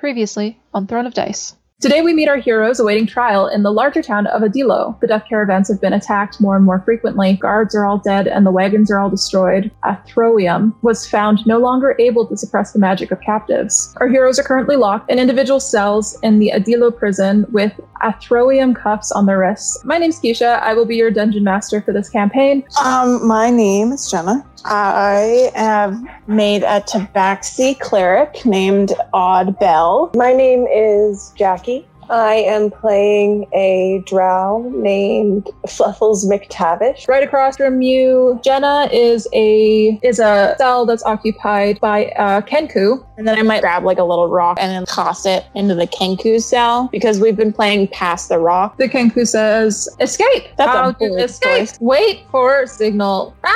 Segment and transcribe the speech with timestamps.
[0.00, 1.54] Previously on Throne of Dice.
[1.78, 4.98] Today we meet our heroes awaiting trial in the larger town of Adilo.
[5.00, 7.34] The death caravans have been attacked more and more frequently.
[7.34, 9.70] Guards are all dead and the wagons are all destroyed.
[9.84, 13.94] Athroium was found no longer able to suppress the magic of captives.
[13.98, 19.12] Our heroes are currently locked in individual cells in the Adilo prison with Athroium cuffs
[19.12, 19.84] on their wrists.
[19.84, 20.60] My name's Keisha.
[20.60, 22.64] I will be your dungeon master for this campaign.
[22.82, 24.46] Um, my name is Jenna.
[24.64, 30.14] I have made a tabaxi cleric named Oddbell.
[30.14, 31.86] My name is Jackie.
[32.10, 37.06] I am playing a drow named Fluffles McTavish.
[37.06, 43.04] Right across from you, Jenna is a is a cell that's occupied by uh, Kenku.
[43.16, 45.86] And then I might grab like a little rock and then toss it into the
[45.86, 48.76] Kenku cell because we've been playing past the rock.
[48.78, 50.48] The Kenku says, "Escape!
[50.56, 51.58] That's a How to bold escape?
[51.68, 51.78] choice.
[51.80, 53.54] Wait for signal." Ah!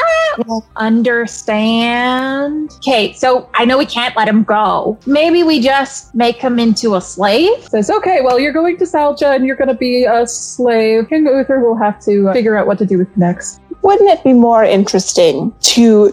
[0.76, 2.70] Understand?
[2.78, 4.98] Okay, so I know we can't let him go.
[5.06, 7.62] Maybe we just make him into a slave.
[7.68, 11.08] Says, "Okay, well you're going to Salja and you're going to be a slave.
[11.08, 14.24] King Uther will have to uh, figure out what to do with next." Wouldn't it
[14.24, 16.10] be more interesting to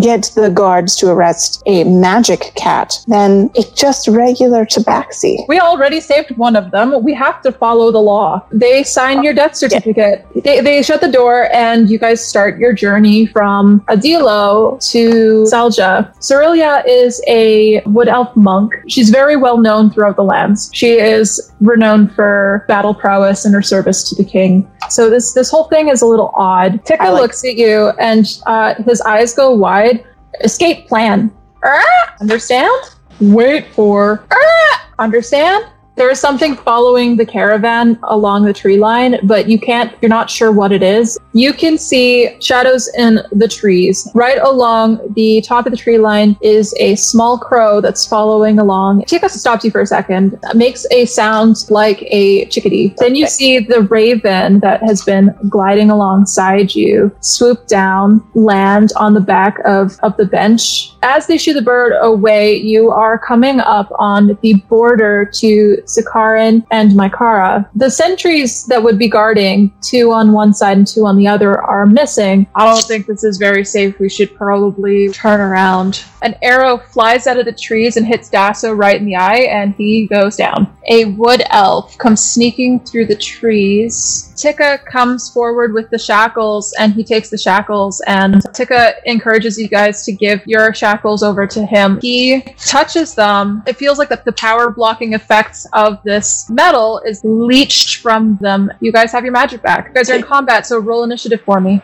[0.00, 5.46] get the guards to arrest a magic cat than a just regular tabaxi?
[5.46, 7.00] We already saved one of them.
[7.04, 8.44] We have to follow the law.
[8.50, 10.26] They sign your death certificate.
[10.42, 16.12] They, they shut the door, and you guys start your journey from Adilo to Salja.
[16.18, 18.72] Cerilia is a wood elf monk.
[18.88, 20.70] She's very well known throughout the lands.
[20.74, 24.68] She is renowned for battle prowess and her service to the king.
[24.90, 26.80] So this this whole thing is a little odd.
[27.12, 30.04] Like- looks at you, and uh, his eyes go wide.
[30.40, 31.30] Escape plan.
[31.64, 32.14] Ah!
[32.20, 32.72] Understand?
[33.20, 34.24] Wait for.
[34.30, 34.90] Ah!
[34.98, 35.66] Understand?
[35.94, 40.30] There is something following the caravan along the tree line, but you can't, you're not
[40.30, 41.18] sure what it is.
[41.34, 44.10] You can see shadows in the trees.
[44.14, 49.04] Right along the top of the tree line is a small crow that's following along.
[49.04, 52.94] Tika stops you for a second, makes a sound like a chickadee.
[52.98, 59.12] Then you see the raven that has been gliding alongside you swoop down, land on
[59.12, 60.92] the back of, of the bench.
[61.02, 66.64] As they shoo the bird away, you are coming up on the border to Sikaran
[66.70, 67.68] and Mykara.
[67.74, 71.60] The sentries that would be guarding, two on one side and two on the other,
[71.60, 72.46] are missing.
[72.54, 73.98] I don't think this is very safe.
[73.98, 76.04] We should probably turn around.
[76.22, 79.74] An arrow flies out of the trees and hits Dasso right in the eye, and
[79.74, 80.74] he goes down.
[80.88, 84.31] A wood elf comes sneaking through the trees.
[84.36, 89.68] Tika comes forward with the shackles, and he takes the shackles, and Tika encourages you
[89.68, 91.98] guys to give your shackles over to him.
[92.00, 93.62] He touches them.
[93.66, 98.70] It feels like the, the power blocking effects of this metal is leached from them.
[98.80, 99.88] You guys have your magic back.
[99.88, 101.82] You guys are in combat, so roll initiative for me.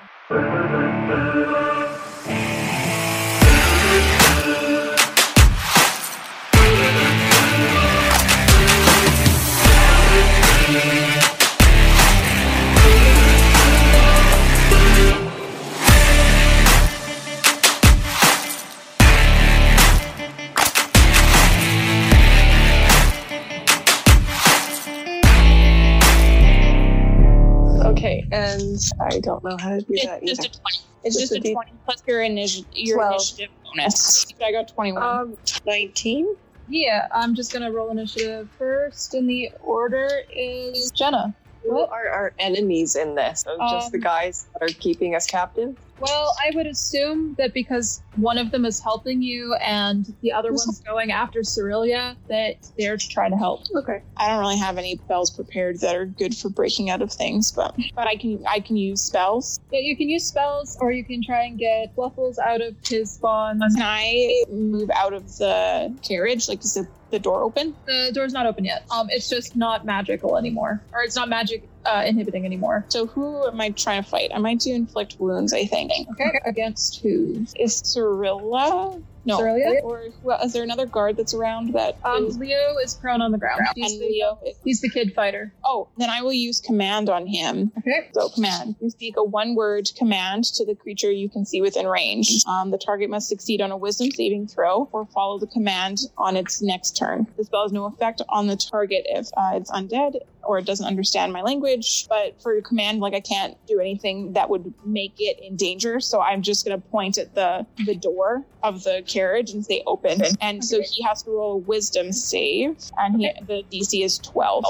[28.58, 30.48] Okay, and I don't know how to do that It's just either.
[30.48, 30.78] a 20.
[31.04, 33.12] It's Just just a a D- 20 plus your, initi- your Twelve.
[33.14, 34.26] initiative bonus.
[34.44, 35.02] I got 21.
[35.02, 35.36] Um,
[35.66, 36.36] 19?
[36.68, 41.34] Yeah, I'm just gonna roll initiative first, and the order is Jenna.
[41.62, 43.40] Who are our enemies in this?
[43.42, 45.76] So just the Um, guys that are keeping us captive?
[46.00, 50.50] Well, I would assume that because one of them is helping you and the other
[50.50, 53.62] one's going after Cerilia, that they're trying to help.
[53.74, 54.02] Okay.
[54.16, 57.52] I don't really have any spells prepared that are good for breaking out of things,
[57.52, 59.60] but but I can I can use spells.
[59.72, 63.12] Yeah, you can use spells, or you can try and get Fluffles out of his
[63.12, 63.60] spawn.
[63.60, 66.48] Can I move out of the carriage?
[66.48, 67.74] Like, is the, the door open?
[67.86, 68.84] The door's not open yet.
[68.90, 72.84] Um, it's just not magical anymore, or it's not magic uh, inhibiting anymore.
[72.88, 74.30] So who am I trying to fight?
[74.34, 75.52] I might do inflict wounds.
[75.52, 77.46] I think Okay, against who?
[77.56, 79.00] is Cyrilla.
[79.24, 79.80] No, Cyrilla?
[79.82, 81.98] or well, is there another guard that's around that?
[82.04, 83.60] Um, is- Leo is prone on the ground.
[83.74, 84.38] He's, and the, Leo.
[84.46, 85.52] Is, he's the kid fighter.
[85.64, 87.70] oh, then I will use command on him.
[87.78, 88.08] Okay.
[88.14, 88.76] So command.
[88.80, 92.30] You speak a one-word command to the creature you can see within range.
[92.48, 96.36] Um, the target must succeed on a Wisdom saving throw or follow the command on
[96.36, 97.26] its next turn.
[97.36, 100.86] The spell has no effect on the target if uh, it's undead or it doesn't
[100.86, 102.06] understand my language.
[102.08, 106.00] But for command, like I can't do anything that would make it in danger.
[106.00, 110.22] So I'm just gonna point at the the door of the carriage and say open.
[110.40, 114.64] And so he has to roll a Wisdom save, and he, the DC is twelve.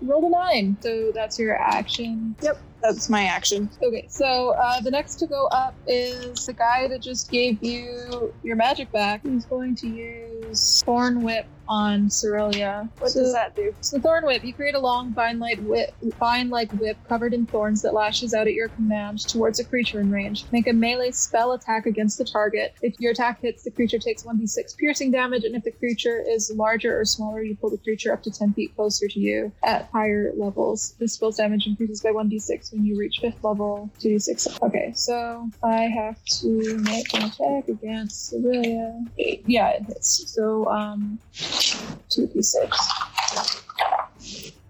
[0.00, 0.76] Roll a nine.
[0.80, 2.36] So that's your action.
[2.40, 3.70] Yep that's my action.
[3.82, 8.32] Okay, so uh, the next to go up is the guy that just gave you
[8.42, 9.22] your magic back.
[9.22, 12.88] He's going to use Thorn Whip on Cerelia.
[12.98, 13.74] What So- does that do?
[13.80, 17.82] So the Thorn Whip, you create a long vine-like whip, vine-like whip covered in thorns
[17.82, 20.44] that lashes out at your command towards a creature in range.
[20.52, 22.74] Make a melee spell attack against the target.
[22.82, 26.50] If your attack hits, the creature takes 1d6 piercing damage, and if the creature is
[26.54, 29.88] larger or smaller, you pull the creature up to 10 feet closer to you at
[29.92, 30.94] higher levels.
[30.98, 34.58] This spell's damage increases by 1d6 when you reach 5th level, 2d6.
[34.62, 39.04] Okay, so I have to make an attack against Cerelia.
[39.46, 40.32] Yeah, it hits.
[40.34, 41.18] So, um,
[42.10, 43.60] 2d6.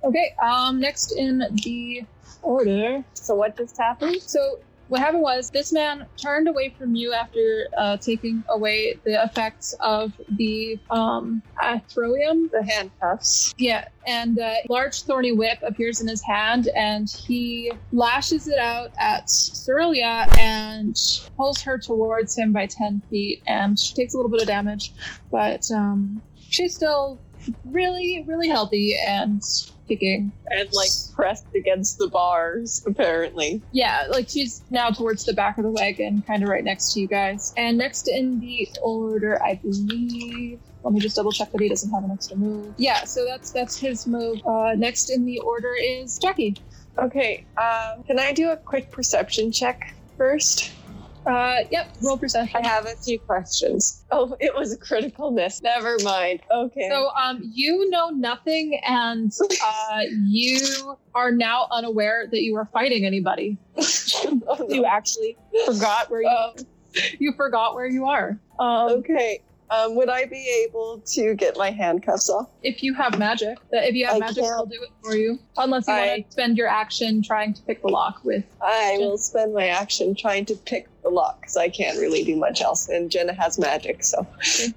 [0.05, 2.03] Okay, um, next in the
[2.43, 3.03] order.
[3.15, 4.21] So what just happened?
[4.23, 4.59] So
[4.89, 9.75] what happened was this man turned away from you after uh, taking away the effects
[9.81, 12.51] of the um, athroium.
[12.51, 13.55] The handcuffs.
[13.57, 18.91] Yeah, and a large thorny whip appears in his hand, and he lashes it out
[18.99, 20.97] at Cerelia and
[21.37, 24.93] pulls her towards him by 10 feet, and she takes a little bit of damage,
[25.31, 26.21] but um,
[26.55, 27.19] she's still
[27.65, 29.43] really, really healthy and
[29.89, 30.33] kicking.
[30.51, 33.61] And like pressed against the bars, apparently.
[33.73, 37.01] Yeah, like she's now towards the back of the wagon, kind of right next to
[37.01, 37.53] you guys.
[37.57, 40.61] And next in the order, I believe.
[40.83, 42.75] Let me just double check that he doesn't have an extra move.
[42.77, 44.41] Yeah, so that's that's his move.
[44.47, 46.57] Uh, next in the order is Jackie.
[46.99, 50.73] Okay, um, can I do a quick perception check first?
[51.27, 52.61] Uh, yep, roll perception.
[52.63, 54.05] I have a few questions.
[54.11, 55.63] Oh, it was a critical miss.
[55.63, 56.41] Never mind.
[56.51, 56.89] Okay.
[56.91, 59.33] So, um, you know nothing, and
[59.65, 63.59] uh, you are now unaware that you are fighting anybody.
[64.47, 65.37] Oh, You actually
[65.67, 66.29] forgot where you.
[66.29, 66.53] Um,
[67.19, 68.41] You forgot where you are.
[68.61, 69.41] um, okay.
[69.71, 72.49] Um, would I be able to get my handcuffs off?
[72.63, 74.55] If you have magic, if you have I magic, can't.
[74.55, 75.39] I'll do it for you.
[75.57, 78.45] Unless you I- want to spend your action trying to pick the lock with.
[78.63, 82.37] I will spend my action trying to pick the lock because I can't really do
[82.37, 82.89] much else.
[82.89, 84.27] And Jenna has magic, so.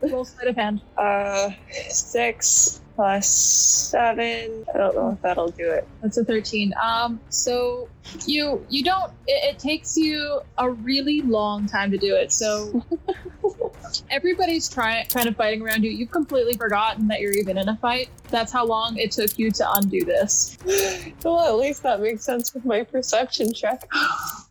[0.02, 0.82] The roll sleight of hand.
[0.98, 1.52] Uh,
[1.90, 4.66] six plus seven.
[4.74, 5.88] I don't know if that'll do it.
[6.02, 6.74] That's a thirteen.
[6.82, 7.88] Um, so
[8.26, 9.12] you you don't.
[9.28, 12.32] It, it takes you a really long time to do it.
[12.32, 12.84] So
[14.10, 15.92] everybody's trying kind of fighting around you.
[15.92, 18.10] You've completely forgotten that you're even in a fight.
[18.30, 20.58] That's how long it took you to undo this.
[21.24, 23.90] Well, at least that makes sense with my perception check.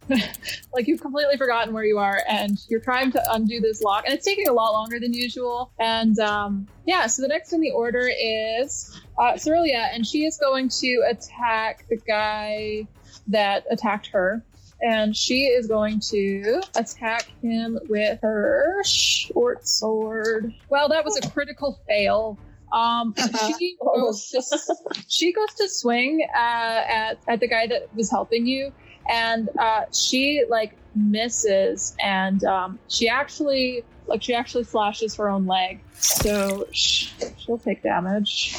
[0.74, 4.14] like you've completely forgotten where you are and you're trying to undo this lock and
[4.14, 7.70] it's taking a lot longer than usual and um yeah so the next in the
[7.70, 12.86] order is uh Cerelia and she is going to attack the guy
[13.28, 14.42] that attacked her.
[14.82, 20.52] And she is going to attack him with her short sword.
[20.68, 22.38] Well that was a critical fail.
[22.72, 23.14] Um,
[23.58, 24.42] she goes to
[25.08, 28.72] she goes to swing uh, at at the guy that was helping you,
[29.08, 35.46] and uh, she like misses, and um, she actually like she actually slashes her own
[35.46, 38.54] leg, so sh- she'll take damage.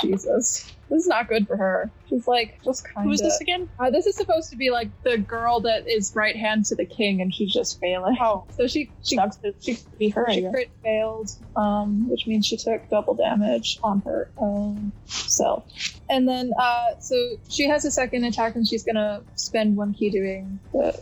[0.00, 1.90] Jesus, this is not good for her.
[2.08, 3.10] She's like just kind of.
[3.10, 3.68] Who's this again?
[3.78, 6.84] Uh, this is supposed to be like the girl that is right hand to the
[6.84, 8.16] king, and she's just failing.
[8.20, 10.26] Oh, So she she sucks to she be her.
[10.30, 15.64] She crit failed, um, which means she took double damage on her own self.
[16.08, 17.14] And then, uh, so
[17.48, 20.92] she has a second attack, and she's gonna spend one ki doing the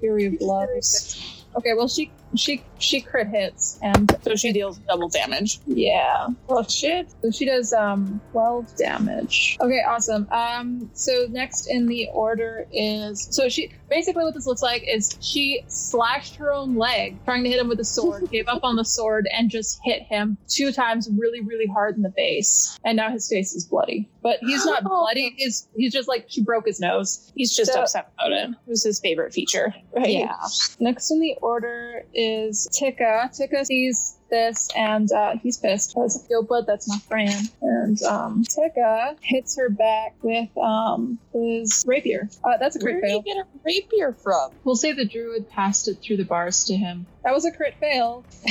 [0.00, 1.39] Flurry of Blows.
[1.56, 5.58] Okay, well she she she crit hits, and So she deals double damage.
[5.66, 7.08] yeah, Well shit!
[7.22, 9.58] so she does um 12 damage.
[9.60, 10.28] Okay, awesome.
[10.30, 15.16] Um so next in the order is so she basically what this looks like is
[15.20, 18.76] she slashed her own leg trying to hit him with a sword, gave up on
[18.76, 22.78] the sword and just hit him two times really really hard in the face.
[22.84, 24.08] And now his face is bloody.
[24.22, 25.34] But he's not bloody.
[25.36, 27.32] He's he's just like she broke his nose.
[27.34, 28.50] He's just So- upset about it.
[28.50, 29.74] It was his favorite feature.
[29.96, 30.10] Right?
[30.10, 30.36] Yeah.
[30.78, 33.30] Next in the order is Tika.
[33.32, 37.50] Tika sees this and uh, he's pissed because yo, bud, that's my friend.
[37.62, 42.28] And um, Tika hits her back with um, his rapier.
[42.44, 44.52] Uh, that's a Where crit did you get a rapier from?
[44.64, 47.06] We'll say the druid passed it through the bars to him.
[47.24, 48.24] That was a crit fail.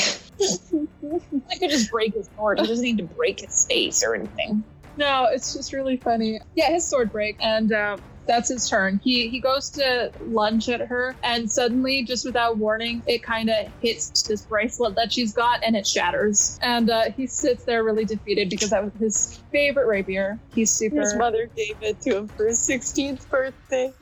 [1.52, 2.60] I could just break his sword.
[2.60, 4.64] He doesn't need to break his face or anything.
[5.00, 6.42] No, it's just really funny.
[6.56, 9.00] Yeah, his sword break, and uh, that's his turn.
[9.02, 13.56] He he goes to lunge at her, and suddenly, just without warning, it kind of
[13.80, 16.60] hits this bracelet that she's got, and it shatters.
[16.62, 20.38] And uh, he sits there really defeated because that was his favorite rapier.
[20.50, 21.00] He's super.
[21.00, 23.94] His mother gave it to him for his 16th birthday.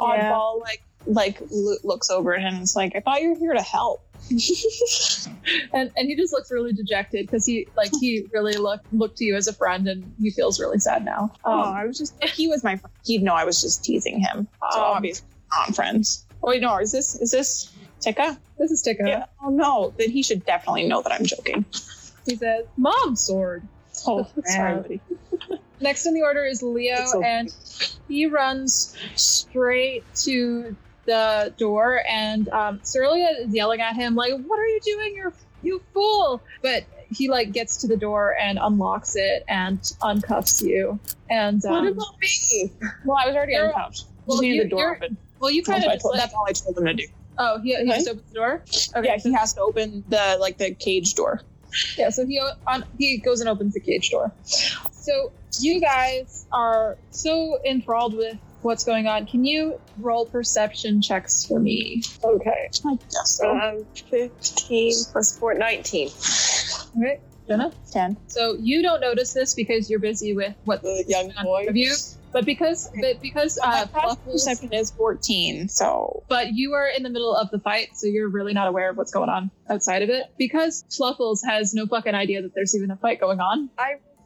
[0.00, 1.40] Oddbell, like, like
[1.84, 4.07] looks over at him and is like, "I thought you were here to help."
[5.72, 9.24] and and he just looks really dejected because he like he really looked looked to
[9.24, 11.32] you as a friend, and he feels really sad now.
[11.44, 12.92] Oh, Um, I was just he was my friend.
[13.04, 14.48] He'd know I was just teasing him.
[14.72, 16.26] So Um, obviously not friends.
[16.42, 18.38] Oh, wait, no, is this is this Tika?
[18.58, 19.04] this is Tika.
[19.06, 19.24] Yeah.
[19.42, 21.64] Oh no, then he should definitely know that I'm joking.
[22.26, 23.62] He says, "Mom sword."
[24.06, 25.00] Oh, sorry, buddy.
[25.80, 27.26] Next in the order is Leo, okay.
[27.26, 27.54] and
[28.08, 30.76] he runs straight to
[31.08, 35.14] the door, and um, is yelling at him like, "What are you doing?
[35.16, 40.62] You're you fool!" But he like gets to the door and unlocks it and uncuffs
[40.62, 41.00] you.
[41.30, 42.70] And um, what about me?
[43.06, 44.04] Well, I was already You're- uncuffed.
[44.26, 45.16] well, you- the door open.
[45.40, 46.84] well, you kind That's, of what I just told- like, that's all I told him
[46.84, 47.06] to do.
[47.38, 47.86] oh, he, he Okay.
[47.96, 48.62] just opens the door.
[48.96, 51.40] Okay, yeah, he has to open the like the cage door.
[51.96, 54.30] Yeah, so he on, he goes and opens the cage door.
[54.92, 59.26] So you guys are so enthralled with what's going on.
[59.26, 62.02] Can you roll perception checks for me?
[62.22, 62.68] Okay.
[62.86, 63.50] I guess so.
[63.58, 66.08] Um, 15 plus 4, 19.
[66.98, 67.72] Okay, Jenna.
[67.90, 68.16] Ten.
[68.26, 71.66] So you don't notice this because you're busy with what The young boy.
[71.68, 71.94] of you,
[72.32, 75.68] but because but because uh, past Fluffles- perception is fourteen.
[75.68, 78.90] So but you are in the middle of the fight, so you're really not aware
[78.90, 80.24] of what's going on outside of it.
[80.38, 83.70] Because Fluffles has no fucking idea that there's even a fight going on.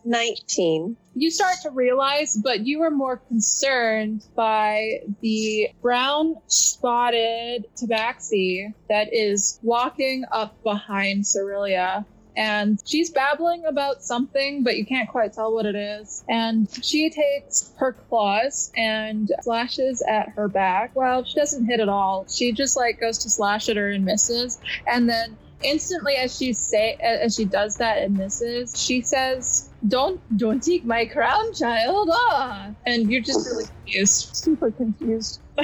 [0.04, 0.97] 19.
[1.14, 9.12] you start to realize, but you are more concerned by the brown spotted tabaxi that
[9.12, 12.06] is walking up behind Cerelia.
[12.35, 16.25] And she's babbling about something, but you can't quite tell what it is.
[16.30, 20.97] And she takes her claws and slashes at her back.
[20.97, 22.26] Well, she doesn't hit at all.
[22.28, 24.59] She just like goes to slash at her and misses.
[24.87, 30.21] And then instantly as she say as she does that and misses, she says, "Don't
[30.37, 34.37] don't take my crown, child." Ah, and you're just really confused.
[34.37, 35.40] super confused.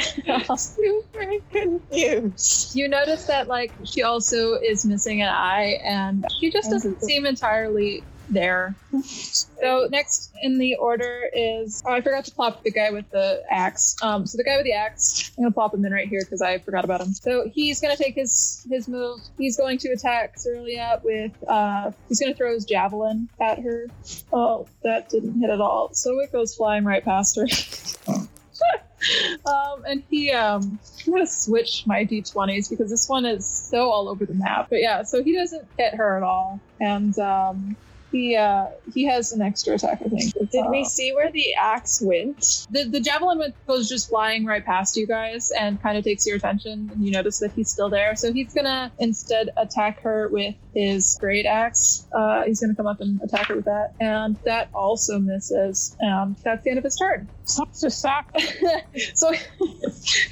[0.58, 2.76] Super confused.
[2.76, 7.24] You notice that like she also is missing an eye, and she just doesn't seem
[7.24, 8.74] entirely there.
[9.02, 13.42] So next in the order is oh I forgot to plop the guy with the
[13.50, 13.96] axe.
[14.02, 16.42] Um, so the guy with the axe, I'm gonna plop him in right here because
[16.42, 17.12] I forgot about him.
[17.12, 19.20] So he's gonna take his his move.
[19.36, 23.86] He's going to attack Cerelia with uh he's gonna throw his javelin at her.
[24.32, 25.94] Oh, that didn't hit at all.
[25.94, 27.46] So it goes flying right past her.
[29.46, 34.08] um, and he um I'm gonna switch my d20s because this one is so all
[34.08, 34.68] over the map.
[34.70, 37.76] But yeah, so he doesn't hit her at all, and um,
[38.10, 40.00] he uh, he has an extra attack.
[40.04, 40.32] I think.
[40.50, 42.66] Did Uh, we see where the axe went?
[42.70, 46.26] the the javelin went- goes just flying right past you guys and kind of takes
[46.26, 48.16] your attention, and you notice that he's still there.
[48.16, 52.06] So he's gonna instead attack her with his great axe.
[52.16, 55.96] Uh, he's gonna come up and attack her with that, and that also misses.
[56.00, 57.28] And that's the end of his turn.
[57.44, 58.24] Sucks to suck.
[59.14, 59.32] so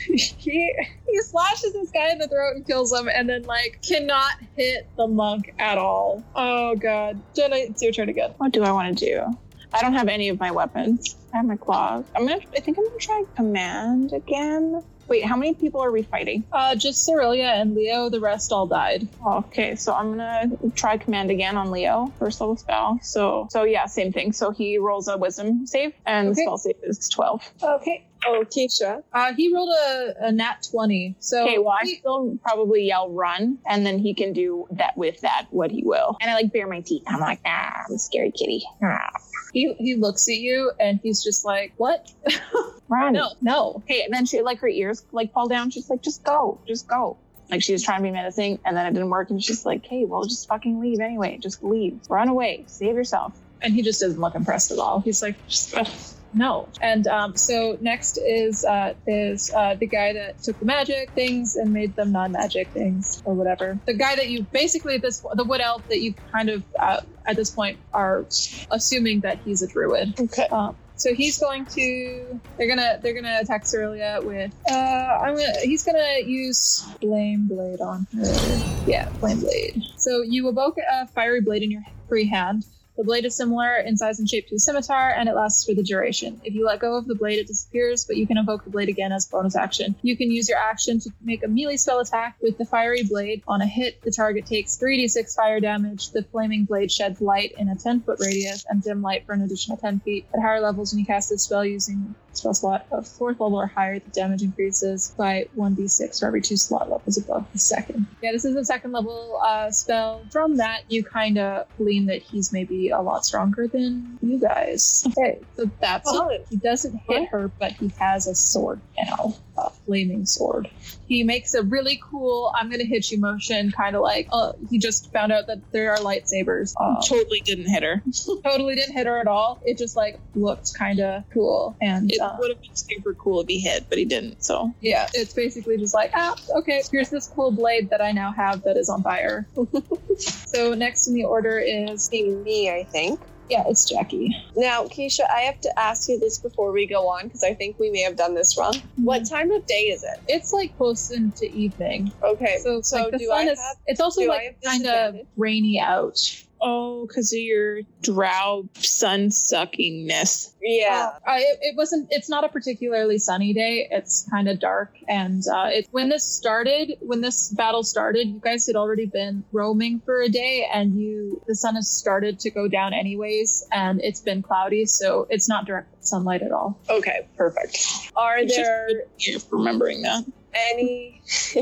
[0.06, 0.73] he
[1.16, 4.87] he slashes this guy in the throat and kills him, and then like cannot hit
[4.96, 6.23] the monk at all.
[6.35, 8.35] Oh god, Jenna, it's your turn again.
[8.37, 9.38] What do I want to do?
[9.73, 11.16] I don't have any of my weapons.
[11.32, 12.04] I have my claws.
[12.14, 12.40] I'm gonna.
[12.54, 14.82] I think I'm gonna try command again.
[15.08, 16.42] Wait, how many people are we fighting?
[16.52, 18.08] Uh, just Cerelia and Leo.
[18.08, 19.08] The rest all died.
[19.25, 22.99] Okay, so I'm gonna try command again on Leo, first level spell.
[23.02, 24.32] So, so yeah, same thing.
[24.32, 27.49] So he rolls a wisdom save, and the spell save is twelve.
[27.62, 28.06] Okay.
[28.26, 29.02] Oh, Keisha.
[29.12, 31.14] Uh, he rolled a, a nat twenty.
[31.21, 34.97] So Okay, well I he- still probably yell run, and then he can do that
[34.97, 36.16] with that what he will.
[36.21, 37.02] And I like bare my teeth.
[37.06, 38.62] I'm like, ah, I'm a scary kitty.
[38.83, 39.11] Ah,
[39.52, 42.11] he he looks at you and he's just like, "What?
[42.88, 43.12] run.
[43.12, 45.71] no, no." Okay, and then she like her ears like fall down.
[45.71, 47.16] She's like, just go, just go.
[47.50, 49.87] Like she was trying to be menacing, and then it didn't work, and she's like,
[49.87, 51.38] hey, well, just fucking leave anyway.
[51.40, 53.38] Just leave, run away, save yourself.
[53.62, 54.99] and he just doesn't look impressed at all.
[55.00, 56.69] He's like, just, no.
[56.83, 61.57] And um, so next is uh, is uh, the guy that took the magic things
[61.57, 63.78] and made them non-magic things or whatever.
[63.87, 67.37] The guy that you basically this the wood elf that you kind of uh, at
[67.37, 68.26] this point are
[68.71, 70.21] assuming that he's a druid.
[70.21, 70.47] Okay.
[70.49, 75.61] Um, so he's going to they're gonna they're gonna attack Cerelia with uh I'm gonna
[75.62, 78.85] he's gonna use flame blade on her.
[78.87, 79.83] Yeah, flame blade.
[79.97, 82.64] So you evoke a fiery blade in your free hand.
[82.96, 85.74] The blade is similar in size and shape to a scimitar, and it lasts for
[85.74, 86.40] the duration.
[86.44, 88.88] If you let go of the blade, it disappears, but you can evoke the blade
[88.88, 89.94] again as bonus action.
[90.00, 93.42] You can use your action to make a melee spell attack with the fiery blade.
[93.46, 96.10] On a hit, the target takes 3d6 fire damage.
[96.10, 99.42] The flaming blade sheds light in a 10 foot radius and dim light for an
[99.42, 100.26] additional 10 feet.
[100.32, 103.66] At higher levels, when you cast this spell using spell slot of fourth level or
[103.66, 108.07] higher, the damage increases by 1d6 for every two slot levels above the second.
[108.23, 110.23] Yeah, this is a second level uh, spell.
[110.31, 115.07] From that, you kind of glean that he's maybe a lot stronger than you guys.
[115.09, 116.45] Okay, so that's Solid.
[116.50, 120.71] He doesn't hit her, but he has a sword now, a flaming sword.
[121.06, 124.78] He makes a really cool "I'm gonna hit you" motion, kind of like uh, he
[124.78, 126.75] just found out that there are lightsabers.
[126.80, 128.02] Um, totally didn't hit her.
[128.44, 129.60] totally didn't hit her at all.
[129.64, 133.40] It just like looked kind of cool, and It Uh, Would have been super cool
[133.40, 134.42] if he hit, but he didn't.
[134.42, 138.32] So yeah, it's basically just like, ah, okay, here's this cool blade that I now
[138.32, 139.46] have that is on fire.
[140.18, 143.20] so next in the order is, me, I think.
[143.48, 144.34] Yeah, it's Jackie.
[144.56, 147.78] Now, Keisha, I have to ask you this before we go on because I think
[147.78, 148.74] we may have done this wrong.
[148.96, 149.34] What mm-hmm.
[149.34, 150.20] time of day is it?
[150.28, 152.12] It's like close into evening.
[152.22, 153.76] Okay, So, so like, the do sun I is, have?
[153.86, 156.18] it's also like kind of rainy out.
[156.60, 160.52] Oh, because of your drow sun suckingness.
[160.62, 161.12] Yeah.
[161.26, 162.08] Uh, it, it wasn't.
[162.10, 163.88] It's not a particularly sunny day.
[163.90, 168.40] It's kind of dark, and uh, it when this started, when this battle started, you
[168.40, 172.50] guys had already been roaming for a day, and you the sun has started to
[172.50, 176.78] go down anyways, and it's been cloudy, so it's not direct sunlight at all.
[176.88, 177.78] Okay, perfect.
[178.16, 180.25] Are It's there You're remembering that.
[180.72, 181.22] Any?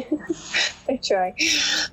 [0.88, 1.34] I try.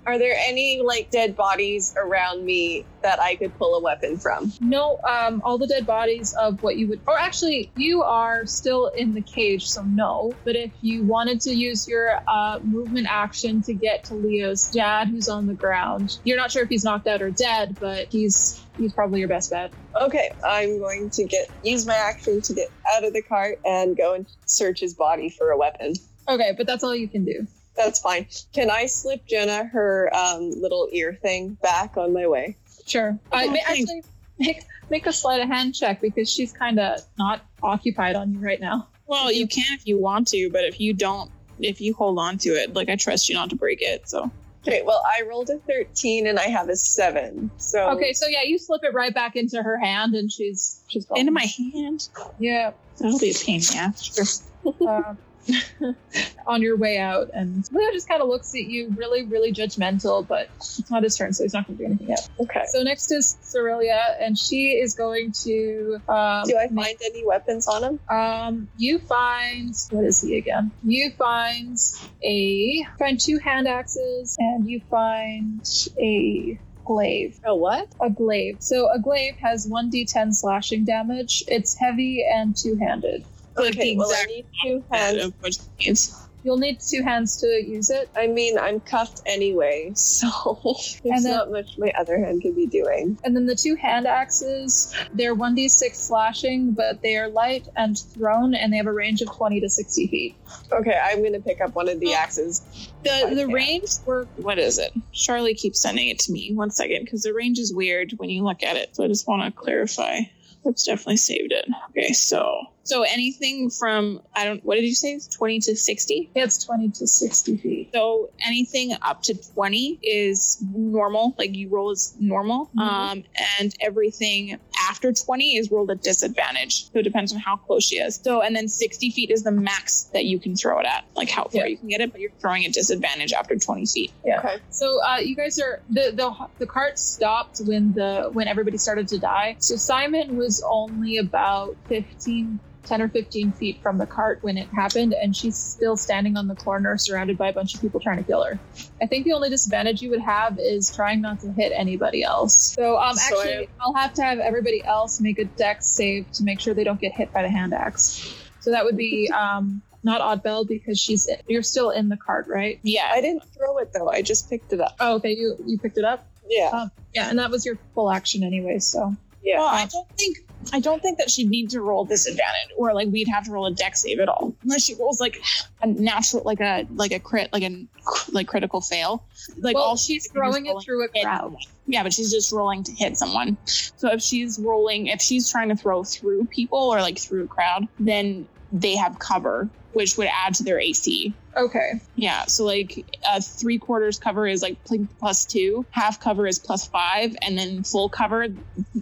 [0.06, 4.52] Are there any like dead bodies around me that I could pull a weapon from?
[4.60, 8.92] No, um, all the dead bodies of what you would, or actually, you are still
[8.96, 10.38] in the cage, so no.
[10.46, 15.08] But if you wanted to use your uh, movement action to get to Leo's dad,
[15.10, 18.68] who's on the ground, you're not sure if he's knocked out or dead, but he's
[18.78, 19.74] he's probably your best bet.
[20.02, 23.98] Okay, I'm going to get use my action to get out of the cart and
[23.98, 25.94] go and search his body for a weapon.
[26.34, 27.46] Okay, but that's all you can do.
[27.76, 28.28] That's fine.
[28.54, 32.58] Can I slip Jenna her um, little ear thing back on my way?
[32.86, 33.18] Sure.
[33.32, 34.04] I Oh, may actually
[34.40, 38.40] make make a sleight of hand check because she's kind of not occupied on you
[38.40, 38.88] right now.
[39.08, 42.38] Well, you can if you want to, but if you don't, if you hold on
[42.40, 44.08] to it, like I trust you not to break it.
[44.10, 44.30] So
[44.68, 47.50] Okay, well, I rolled a 13 and I have a 7.
[47.58, 51.06] So Okay, so yeah, you slip it right back into her hand, and she's she's
[51.06, 51.18] gone.
[51.20, 52.10] into my hand.
[52.38, 52.72] yeah.
[53.00, 54.04] That'll be a pain in the ass.
[54.04, 54.88] Sure.
[54.90, 55.18] um,
[56.48, 60.28] on your way out, and Leo just kind of looks at you, really, really judgmental.
[60.28, 62.30] But it's not his turn, so he's not going to do anything yet.
[62.40, 62.64] Okay.
[62.68, 66.02] So next is Cerelia, and she is going to.
[66.08, 68.00] Um, Do I find any weapons on him?
[68.10, 70.72] Um, you find what is he again?
[70.84, 71.78] You find
[72.24, 75.68] a find two hand axes, and you find
[76.00, 77.40] a glaive.
[77.46, 77.88] A what?
[78.02, 78.58] A glaive.
[78.60, 81.44] So a glaive has one d10 slashing damage.
[81.48, 83.24] It's heavy and two handed.
[83.58, 85.24] Okay, well, I need two hands.
[85.24, 88.10] of which means You'll need two hands to use it.
[88.16, 90.28] I mean, I'm cuffed anyway, so
[91.04, 93.20] there's then- not much my other hand can be doing.
[93.24, 98.56] And then the two hand axes, they're 1d6 slashing, but they are light and thrown,
[98.56, 100.36] and they have a range of 20 to 60 feet.
[100.72, 102.62] Okay, I'm gonna pick up one of the axes.
[103.04, 103.90] the the range.
[104.38, 104.94] What is it?
[105.14, 106.54] Charlie keeps sending it to me.
[106.56, 108.96] One second, because the range is weird when you look at it.
[108.96, 110.22] So I just want to clarify.
[110.64, 111.66] It's definitely saved it.
[111.90, 114.64] Okay, so so anything from I don't.
[114.66, 115.20] What did you say?
[115.32, 116.30] Twenty to sixty.
[116.36, 117.90] It's 20 to 60 feet.
[117.94, 122.70] So anything up to 20 is normal, like you roll as normal.
[122.76, 122.82] Mhm.
[122.82, 123.24] Um,
[123.60, 124.58] and everything
[124.90, 126.86] after 20 is rolled at disadvantage.
[126.92, 128.20] So it depends on how close she is.
[128.24, 131.30] So, and then 60 feet is the max that you can throw it at, like
[131.30, 131.66] how far Yeah.
[131.68, 134.12] you can get it, but you're throwing at disadvantage after 20 feet.
[134.26, 134.40] Yeah.
[134.40, 134.58] Okay.
[134.72, 139.08] So uh, you guys are the, the the cart stopped when the when everybody started
[139.10, 139.56] to die.
[139.60, 144.68] So Simon was only about 15 10 or 15 feet from the cart when it
[144.70, 148.18] happened and she's still standing on the corner surrounded by a bunch of people trying
[148.18, 148.60] to kill her.
[149.02, 152.74] I think the only disadvantage you would have is trying not to hit anybody else.
[152.74, 156.32] So um So I- actually I'll have to have everybody else make a dex save
[156.34, 158.34] to make sure they don't get hit by the hand axe.
[158.62, 162.80] So that would be um not Oddbell because she's you're still in the cart, right?
[162.82, 163.12] Yeah.
[163.14, 164.10] I didn't throw it though.
[164.10, 164.96] I just picked it up.
[165.00, 166.28] Oh, okay, you you picked it up.
[166.50, 166.88] Yeah.
[167.14, 168.80] Yeah, and that was your full action anyway.
[168.80, 169.60] So Yeah.
[169.60, 170.38] Well, I don't think
[170.74, 173.66] I don't think that she'd need to roll disadvantage, or like we'd have to roll
[173.66, 175.42] a dex save at all, unless she rolls like
[175.82, 177.86] a natural, like a like a crit, like a
[178.32, 179.24] like critical fail.
[179.58, 181.56] Like well, all she's throwing it through a crowd.
[181.88, 183.58] Yeah, but she's just rolling to hit someone.
[183.66, 187.48] So if she's rolling, if she's trying to throw through people or like through a
[187.48, 191.34] crowd, then they have cover, which would add to their AC.
[191.56, 194.78] Okay, Yeah, so like uh, three quarters cover is like
[195.20, 198.48] plus two, half cover is plus five, and then full cover,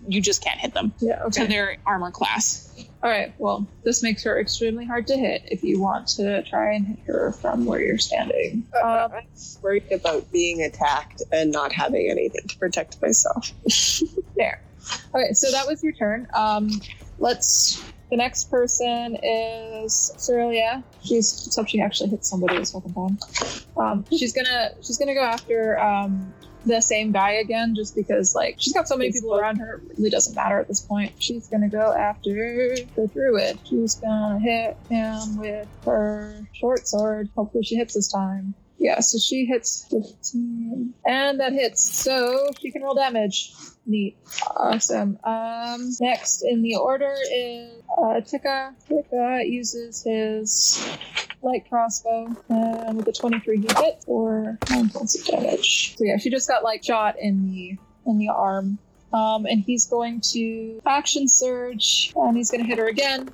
[0.08, 2.70] you just can't hit them yeah, to their armor class.
[3.02, 3.34] All right.
[3.38, 7.00] Well, this makes her extremely hard to hit if you want to try and hit
[7.06, 8.68] her from where you're standing.
[8.76, 9.28] Uh, I'm
[9.62, 13.52] worried about being attacked and not having anything to protect myself.
[14.36, 14.62] There.
[15.14, 16.26] Okay, so that was your turn.
[16.34, 16.70] Um,
[17.18, 17.84] let's.
[18.10, 20.84] The next person is Cerelia.
[21.04, 23.20] She's except she actually hit somebody this second time.
[23.78, 26.34] Um, she's gonna she's gonna go after um,
[26.66, 29.98] the same guy again, just because like she's got so many people around her, it
[29.98, 31.14] really doesn't matter at this point.
[31.20, 32.32] She's gonna go after
[32.96, 33.60] the druid.
[33.64, 37.30] She's gonna hit him with her short sword.
[37.36, 38.56] Hopefully she hits this time.
[38.80, 40.94] Yeah, so she hits 15.
[41.06, 41.82] And that hits.
[41.82, 43.54] So she can roll damage.
[43.90, 44.18] Neat.
[44.56, 45.18] Awesome.
[45.24, 48.76] Um, next in the order is uh, Tika.
[48.88, 50.88] Tika uses his
[51.42, 55.98] light crossbow, and with a 23 he hit for 9 points of damage.
[55.98, 58.78] So yeah, she just got like shot in the in the arm.
[59.12, 63.30] Um, and he's going to action surge, and he's going to hit her again.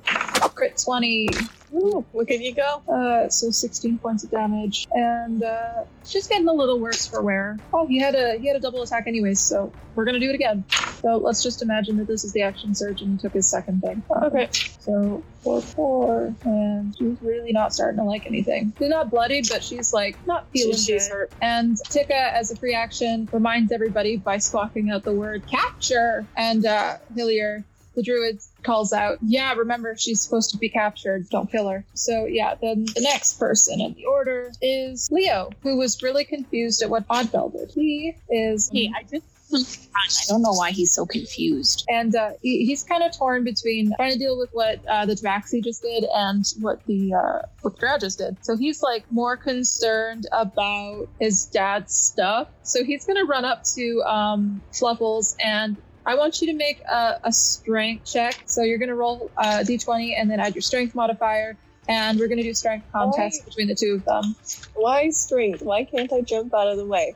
[0.54, 1.28] Crit 20.
[1.76, 2.82] Ooh, look at you go.
[2.88, 7.58] Uh, so 16 points of damage, and uh, she's getting a little worse for wear.
[7.72, 10.34] Oh, he had a he had a double attack anyways, so we're gonna do it
[10.34, 10.64] again.
[11.02, 13.82] So let's just imagine that this is the action surge, and he took his second
[13.82, 14.02] thing.
[14.10, 14.48] Okay.
[14.80, 18.72] So four four, and she's really not starting to like anything.
[18.78, 21.12] She's not bloodied, but she's like not feeling She's good.
[21.12, 21.32] hurt.
[21.42, 26.26] And Tika, as a free action, reminds everybody by squawking out the word capture.
[26.36, 31.28] And uh, Hillier, the druid, calls out, Yeah, remember, she's supposed to be captured.
[31.30, 31.84] Don't kill her.
[31.94, 36.82] So, yeah, then the next person in the order is Leo, who was really confused
[36.82, 37.70] at what Oddbell did.
[37.72, 38.70] He is.
[38.72, 39.24] Hey, I just
[39.54, 41.84] I don't know why he's so confused.
[41.88, 45.14] and uh, he, he's kind of torn between trying to deal with what uh, the
[45.14, 48.36] Tabaxi just did and what the uh, what Drow just did.
[48.44, 52.48] So he's like more concerned about his dad's stuff.
[52.64, 55.76] So he's gonna run up to um, Fluffles and.
[56.06, 58.42] I want you to make a, a strength check.
[58.46, 61.56] So you're going to roll uh, d20 and then add your strength modifier.
[61.88, 63.44] And we're going to do strength contest Why?
[63.48, 64.34] between the two of them.
[64.74, 65.62] Why strength?
[65.62, 67.14] Why can't I jump out of the way?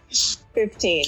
[0.54, 1.04] 15.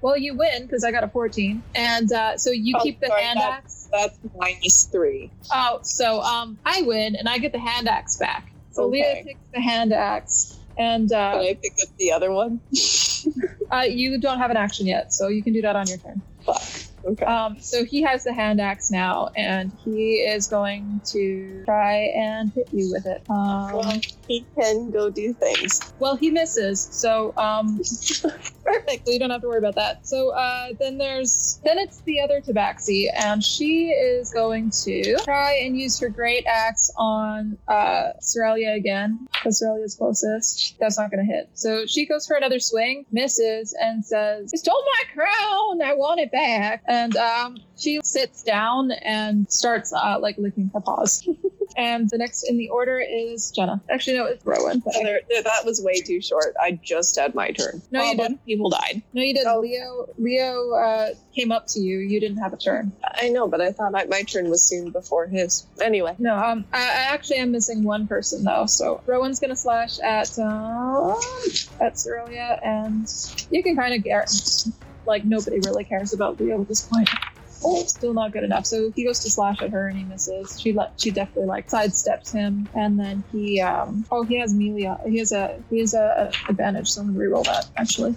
[0.00, 1.62] Well, you win because I got a 14.
[1.74, 3.88] And uh, so you Oh, keep the sorry, hand that- axe.
[3.90, 5.30] That's minus 3.
[5.52, 8.52] Oh, so um, I win and I get the hand axe back.
[8.72, 9.02] So Okay.
[9.02, 12.60] Leah takes the hand axe, and Can uh, I pick up the other one?
[13.72, 16.20] uh, you don't have an action yet, so you can do that on your turn.
[16.44, 16.62] Fuck.
[17.04, 17.24] Okay.
[17.24, 22.52] Um, so he has the hand axe now, and he is going to try and
[22.52, 23.22] hit you with it.
[23.30, 25.80] Um, well, he can go do things.
[25.98, 27.78] well, he misses, so um,
[28.64, 29.06] Perfect.
[29.06, 30.06] so you don't have to worry about that.
[30.06, 35.54] So uh, then there's then it's the other Tabaxi, and she is going to try
[35.54, 40.76] and use her great axe on uh, Cerelia again because Cerelia's closest.
[40.78, 41.48] That's not going to hit.
[41.54, 45.82] So she goes for another swing, misses, and says, "You stole my crown.
[45.82, 50.80] I want it back." And um, she sits down and starts uh, like licking her
[50.80, 51.28] paws.
[51.76, 53.82] and the next in the order is Jenna.
[53.90, 54.82] Actually, no, it's Rowan.
[55.02, 56.54] There- there- that was way too short.
[56.60, 57.82] I just had my turn.
[57.90, 58.44] no, you a didn't.
[58.46, 59.02] people died.
[59.12, 59.60] No, you didn't.
[59.60, 61.98] Leo, Leo uh, came up to you.
[61.98, 62.90] You didn't have a turn.
[63.04, 65.66] I know, but I thought I, my turn was soon before his.
[65.82, 66.14] Anyway.
[66.18, 68.64] No, um, I, I actually am missing one person though.
[68.66, 71.16] So Rowan's gonna slash at um,
[71.80, 73.06] at Cerelia, and
[73.50, 74.30] you can kind of get
[75.08, 77.08] like nobody really cares about Leo at this point.
[77.64, 78.66] Oh, still not good enough.
[78.66, 80.60] So he goes to slash at her and he misses.
[80.60, 84.94] She let she definitely like sidesteps him, and then he um oh he has melee.
[85.06, 86.88] He has a he has a, a advantage.
[86.88, 88.14] So I'm gonna reroll that actually.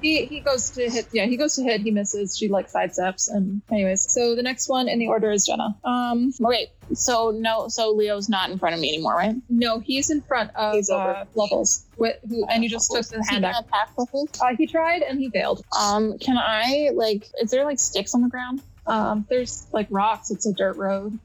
[0.00, 3.28] He, he goes to hit yeah he goes to hit he misses she like sidesteps
[3.30, 6.32] and anyways so the next one in the order is Jenna Um.
[6.44, 6.70] Okay.
[6.94, 7.68] So no.
[7.68, 9.36] So Leo's not in front of me anymore, right?
[9.48, 11.84] No, he's in front of He's uh, Levels.
[11.96, 13.90] With, who, and you just took the hand attack?
[13.98, 15.64] Uh, he tried and he failed.
[15.78, 16.18] Um.
[16.18, 17.28] Can I like?
[17.40, 18.62] Is there like sticks on the ground?
[18.86, 20.30] Um, there's like rocks.
[20.30, 21.18] It's a dirt road.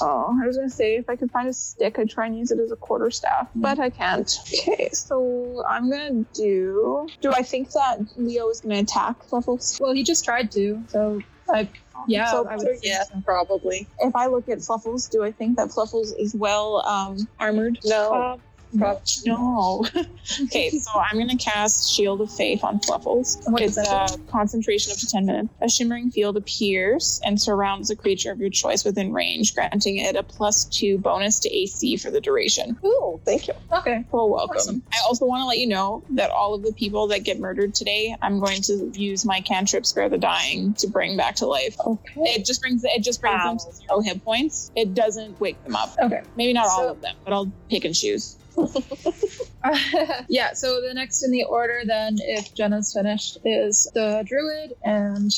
[0.00, 2.50] Oh, I was gonna say if I could find a stick, I'd try and use
[2.50, 4.30] it as a quarter staff, but I can't.
[4.68, 7.08] Okay, so I'm gonna do.
[7.20, 9.78] Do I think that Leo is gonna attack Fluffles?
[9.80, 10.82] Well, he just tried to.
[10.88, 11.68] So I,
[12.06, 13.20] yeah, So- I would So, yeah, so.
[13.24, 13.86] probably.
[14.00, 17.78] If I look at Fluffles, do I think that Fluffles is well um, armored?
[17.84, 18.14] No.
[18.14, 18.40] Um,
[18.76, 19.02] probably.
[19.26, 19.86] No.
[20.44, 23.38] okay, so I'm gonna cast Shield of Faith on Fluffles.
[23.46, 25.48] What it's a concentration up to 10 minutes.
[25.60, 30.16] A shimmering field appears and surrounds a creature of your choice within range, granting it
[30.16, 32.76] a plus two bonus to AC for the duration.
[32.84, 33.54] Ooh, thank you.
[33.72, 34.04] okay.
[34.10, 34.56] Well, welcome.
[34.56, 34.82] Awesome.
[34.92, 37.74] I also want to let you know that all of the people that get murdered
[37.74, 41.76] today, I'm going to use my cantrip Spare the Dying to bring back to life.
[41.84, 42.20] Okay.
[42.22, 44.70] It just brings it just brings them to zero hit points.
[44.76, 45.96] It doesn't wake them up.
[46.00, 46.22] Okay.
[46.36, 48.36] Maybe not all of them, but I'll pick and choose.
[50.28, 50.52] yeah.
[50.54, 55.30] So the next in the order, then, if Jenna's finished, is the druid, and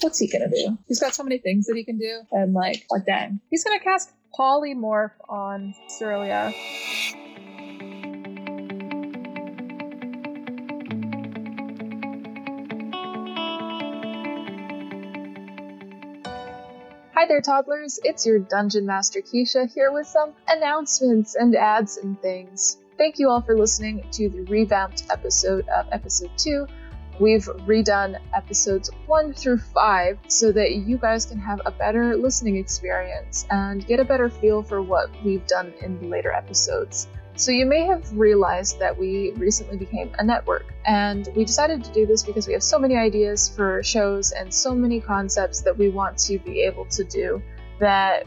[0.00, 0.78] what's he gonna do?
[0.88, 3.80] He's got so many things that he can do, and like, like, dang, he's gonna
[3.80, 6.52] cast polymorph on Cerelia.
[17.18, 17.98] Hi there, toddlers.
[18.04, 22.76] It's your Dungeon Master Keisha here with some announcements and ads and things.
[22.98, 26.66] Thank you all for listening to the revamped episode of episode 2.
[27.18, 32.58] We've redone episodes 1 through 5 so that you guys can have a better listening
[32.58, 37.08] experience and get a better feel for what we've done in the later episodes.
[37.36, 41.92] So, you may have realized that we recently became a network, and we decided to
[41.92, 45.76] do this because we have so many ideas for shows and so many concepts that
[45.76, 47.42] we want to be able to do
[47.78, 48.24] that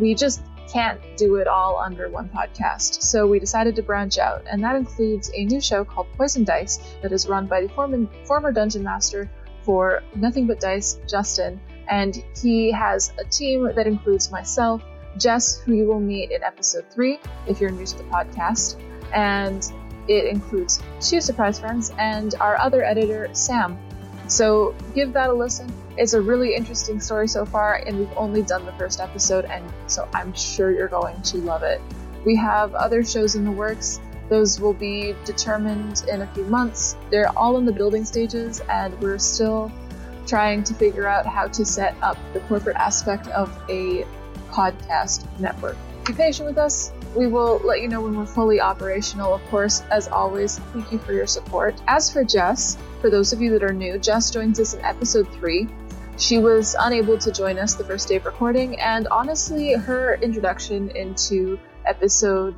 [0.00, 3.02] we just can't do it all under one podcast.
[3.02, 6.78] So we decided to branch out, and that includes a new show called Poison Dice
[7.02, 9.30] that is run by the former, former dungeon master
[9.62, 14.82] for Nothing But Dice, Justin, and he has a team that includes myself,
[15.16, 18.76] Jess, who you will meet in episode three if you're new to the podcast,
[19.14, 19.72] and
[20.08, 23.78] it includes two surprise friends and our other editor, Sam.
[24.26, 25.72] So give that a listen.
[25.96, 29.64] It's a really interesting story so far, and we've only done the first episode, and
[29.86, 31.80] so I'm sure you're going to love it.
[32.24, 34.00] We have other shows in the works.
[34.28, 36.96] Those will be determined in a few months.
[37.10, 39.72] They're all in the building stages, and we're still
[40.26, 44.04] trying to figure out how to set up the corporate aspect of a
[44.50, 45.76] podcast network.
[46.04, 46.92] Be patient with us.
[47.14, 49.82] We will let you know when we're fully operational, of course.
[49.90, 51.74] As always, thank you for your support.
[51.86, 55.28] As for Jess, for those of you that are new, Jess joins us in episode
[55.34, 55.68] three.
[56.18, 60.90] She was unable to join us the first day of recording, and honestly, her introduction
[60.90, 62.54] into episode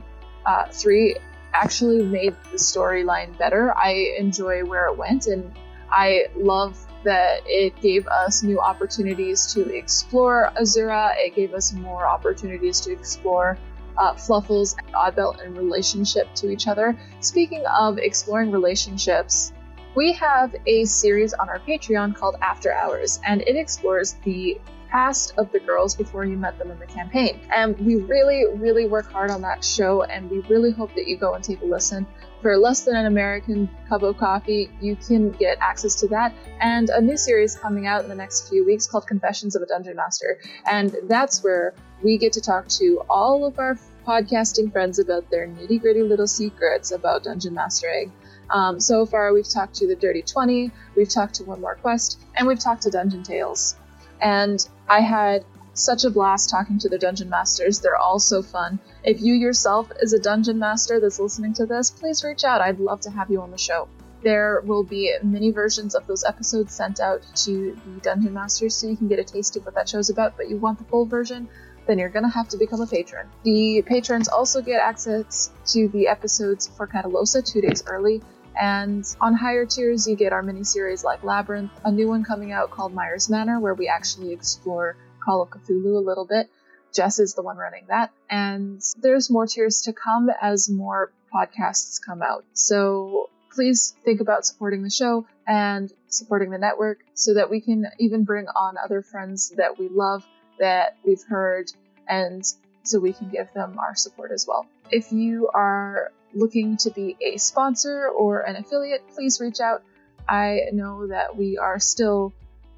[0.46, 1.16] uh, three
[1.53, 3.76] actually made the storyline better.
[3.76, 5.53] I enjoy where it went, and
[5.90, 11.14] I love that it gave us new opportunities to explore Azura.
[11.16, 13.59] It gave us more opportunities to explore
[13.96, 16.96] uh, Fluffles and Oddbell in relationship to each other.
[17.20, 19.53] Speaking of exploring relationships,
[19.94, 25.35] we have a series on our Patreon called After Hours, and it explores the past
[25.38, 27.40] of the girls before you met them in the campaign.
[27.53, 31.16] And we really, really work hard on that show, and we really hope that you
[31.16, 32.07] go and take a listen.
[32.42, 36.88] For less than an American cup of coffee, you can get access to that and
[36.88, 39.96] a new series coming out in the next few weeks called Confessions of a Dungeon
[39.96, 40.38] Master.
[40.70, 45.46] And that's where we get to talk to all of our podcasting friends about their
[45.46, 48.12] nitty gritty little secrets about dungeon mastering.
[48.48, 52.20] Um, so far, we've talked to the Dirty 20, we've talked to One More Quest,
[52.35, 53.76] and we've talked to Dungeon Tales.
[54.20, 57.80] And I had such a blast talking to the dungeon masters.
[57.80, 58.78] They're all so fun.
[59.02, 62.61] If you yourself is a dungeon master that's listening to this, please reach out.
[62.61, 63.88] I'd love to have you on the show.
[64.22, 68.87] There will be many versions of those episodes sent out to the dungeon masters so
[68.87, 71.06] you can get a taste of what that show's about, but you want the full
[71.06, 71.48] version,
[71.87, 73.26] then you're gonna have to become a patron.
[73.44, 78.20] The patrons also get access to the episodes for Catalosa two days early,
[78.58, 82.52] and on higher tiers, you get our mini series like Labyrinth, a new one coming
[82.52, 86.48] out called Myers Manor, where we actually explore Call of Cthulhu a little bit.
[86.94, 88.10] Jess is the one running that.
[88.28, 92.44] And there's more tiers to come as more podcasts come out.
[92.52, 97.86] So please think about supporting the show and supporting the network so that we can
[97.98, 100.26] even bring on other friends that we love,
[100.58, 101.70] that we've heard,
[102.08, 102.44] and
[102.82, 104.66] so we can give them our support as well.
[104.90, 109.82] If you are looking to be a sponsor or an affiliate, please reach out.
[110.28, 112.32] I know that we are still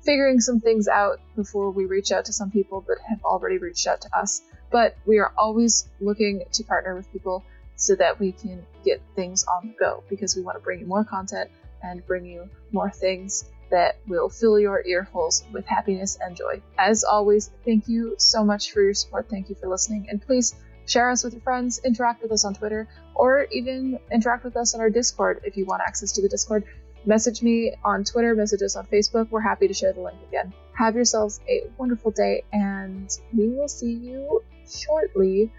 [0.05, 3.87] figuring some things out before we reach out to some people that have already reached
[3.87, 7.45] out to us, but we are always looking to partner with people
[7.77, 10.87] so that we can get things on the go because we want to bring you
[10.87, 11.51] more content
[11.83, 16.61] and bring you more things that will fill your ear holes with happiness and joy.
[16.79, 19.29] As always, thank you so much for your support.
[19.31, 20.07] Thank you for listening.
[20.11, 20.55] And please
[20.87, 24.75] share us with your friends, interact with us on Twitter, or even interact with us
[24.75, 26.65] on our Discord if you want access to the Discord.
[27.05, 29.29] Message me on Twitter, message us on Facebook.
[29.31, 30.53] We're happy to share the link again.
[30.75, 35.51] Have yourselves a wonderful day, and we will see you shortly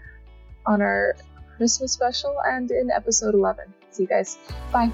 [0.66, 1.14] on our
[1.56, 3.72] Christmas special and in episode 11.
[3.90, 4.38] See you guys.
[4.72, 4.90] Bye.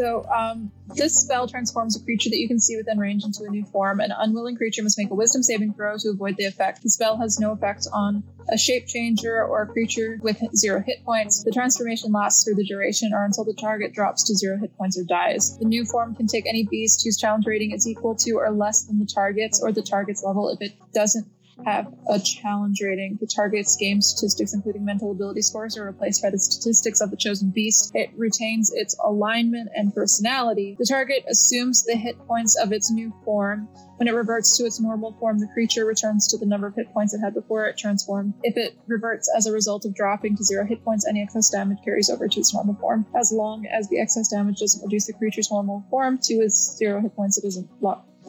[0.00, 3.50] So, um, this spell transforms a creature that you can see within range into a
[3.50, 4.00] new form.
[4.00, 6.82] An unwilling creature must make a wisdom saving throw to avoid the effect.
[6.82, 11.04] The spell has no effect on a shape changer or a creature with zero hit
[11.04, 11.44] points.
[11.44, 14.98] The transformation lasts through the duration or until the target drops to zero hit points
[14.98, 15.58] or dies.
[15.58, 18.84] The new form can take any beast whose challenge rating is equal to or less
[18.84, 21.26] than the target's or the target's level if it doesn't
[21.64, 23.18] have a challenge rating.
[23.20, 27.16] The target's game statistics, including mental ability scores, are replaced by the statistics of the
[27.16, 27.92] chosen beast.
[27.94, 30.76] It retains its alignment and personality.
[30.78, 33.68] The target assumes the hit points of its new form.
[33.96, 36.90] When it reverts to its normal form, the creature returns to the number of hit
[36.92, 38.32] points it had before it transformed.
[38.42, 41.78] If it reverts as a result of dropping to zero hit points, any excess damage
[41.84, 43.04] carries over to its normal form.
[43.14, 47.02] As long as the excess damage doesn't reduce the creature's normal form to its zero
[47.02, 47.68] hit points, it isn't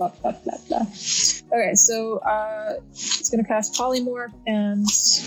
[0.01, 0.87] blah blah blah blah.
[1.53, 4.85] Okay, so uh, he's gonna cast polymorph, and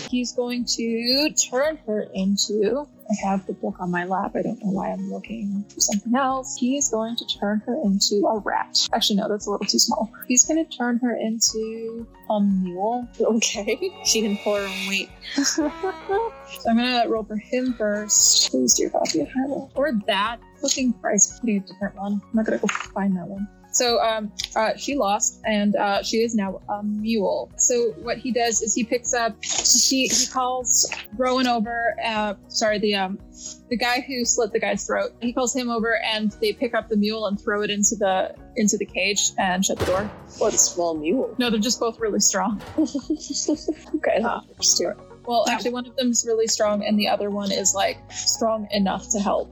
[0.09, 2.87] he's going to turn her into.
[3.07, 4.31] I have the book on my lap.
[4.35, 6.57] I don't know why I'm looking for something else.
[6.57, 8.87] He is going to turn her into a rat.
[8.93, 10.11] Actually, no, that's a little too small.
[10.27, 13.07] He's going to turn her into a mule.
[13.21, 13.91] Okay.
[14.05, 15.09] She can pull her weight.
[16.59, 18.51] So I'm gonna roll for him first.
[18.51, 19.27] Please do your copy of.
[19.75, 20.39] Or that.
[21.01, 22.13] Christ, putting a different one.
[22.13, 23.47] I'm not gonna go find that one.
[23.75, 27.51] So um, uh, she lost, and uh, she is now a mule.
[27.57, 31.93] So what he does is he picks up, he he calls Rowan over.
[32.01, 33.19] Uh, sorry, the um,
[33.69, 35.11] the guy who slit the guy's throat.
[35.19, 38.33] He calls him over, and they pick up the mule and throw it into the
[38.55, 40.09] into the cage and shut the door.
[40.37, 41.35] What a small mule.
[41.37, 42.61] No, they're just both really strong.
[43.95, 44.21] Okay.
[44.23, 44.39] Uh,
[45.25, 48.67] Well, actually, one of them is really strong, and the other one is like strong
[48.71, 49.51] enough to help.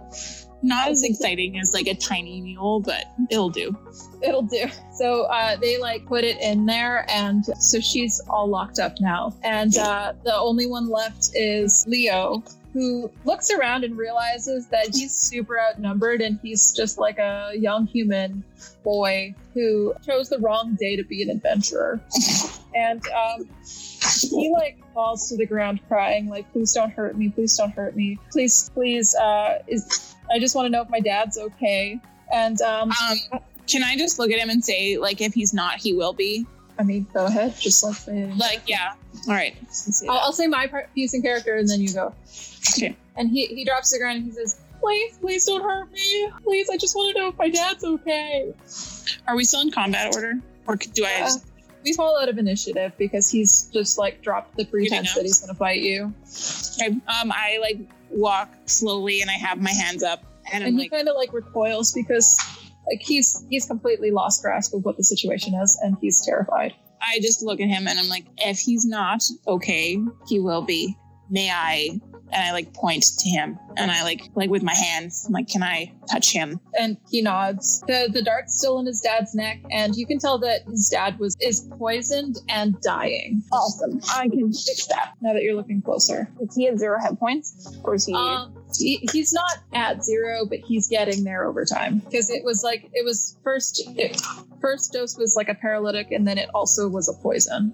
[0.65, 3.77] Not as exciting as like a tiny mule, but it'll do.
[4.21, 4.65] It'll do.
[4.93, 9.33] So uh, they like put it in there, and so she's all locked up now.
[9.43, 15.13] And uh, the only one left is Leo, who looks around and realizes that he's
[15.13, 18.43] super outnumbered, and he's just like a young human
[18.85, 21.99] boy who chose the wrong day to be an adventurer.
[22.73, 23.49] And um,
[24.29, 27.29] he like falls to the ground crying, like, "Please don't hurt me!
[27.29, 28.19] Please don't hurt me!
[28.31, 29.15] Please, please!
[29.15, 31.99] Uh, is I just want to know if my dad's okay."
[32.33, 32.91] And um,
[33.31, 36.13] Um, can I just look at him and say, like, if he's not, he will
[36.13, 36.45] be?
[36.79, 37.55] I mean, go ahead.
[37.59, 38.93] Just like say, Like, yeah.
[39.27, 39.55] All right.
[40.09, 42.13] I'll, I'll say my part, piece and character, and then you go.
[42.75, 42.95] Okay.
[43.15, 46.31] And he he drops to the ground and he says, "Please, please don't hurt me.
[46.43, 48.53] Please, I just want to know if my dad's okay."
[49.27, 50.39] Are we still in combat order?
[50.65, 51.45] Or c- do I Uh, just.
[51.83, 55.53] We fall out of initiative because he's just like dropped the pretense that he's gonna
[55.53, 56.13] fight you,
[56.75, 60.77] Okay, um, I like walk slowly and I have my hands up and I'm and
[60.77, 62.37] he like, kind of like recoils because
[62.87, 66.73] like he's he's completely lost grasp of what the situation is, and he's terrified.
[67.01, 70.97] I just look at him and I'm like, if he's not okay, he will be.
[71.29, 71.99] May I?
[72.31, 75.47] And I like point to him and I like, like with my hands, I'm like,
[75.49, 76.59] can I touch him?
[76.79, 77.83] and he nods.
[77.87, 81.19] The the dart's still in his dad's neck, and you can tell that his dad
[81.19, 83.43] was is poisoned and dying.
[83.51, 84.01] Awesome.
[84.15, 85.13] I can fix that.
[85.21, 87.77] Now that you're looking closer, Is he at zero hit points?
[87.83, 88.15] Or is he.
[88.15, 92.63] um, he, he's not at zero, but he's getting there over time because it was
[92.63, 93.81] like it was first.
[93.97, 94.21] It,
[94.61, 97.73] first dose was like a paralytic, and then it also was a poison.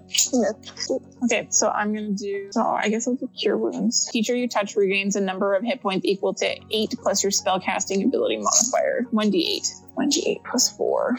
[1.23, 2.49] Okay, so I'm gonna do.
[2.51, 4.09] So I guess I'll do cure wounds.
[4.11, 7.59] Teacher you touch regains a number of hit points equal to eight plus your spell
[7.59, 9.05] casting ability modifier.
[9.11, 9.67] One d8.
[9.95, 11.17] One d8 plus four.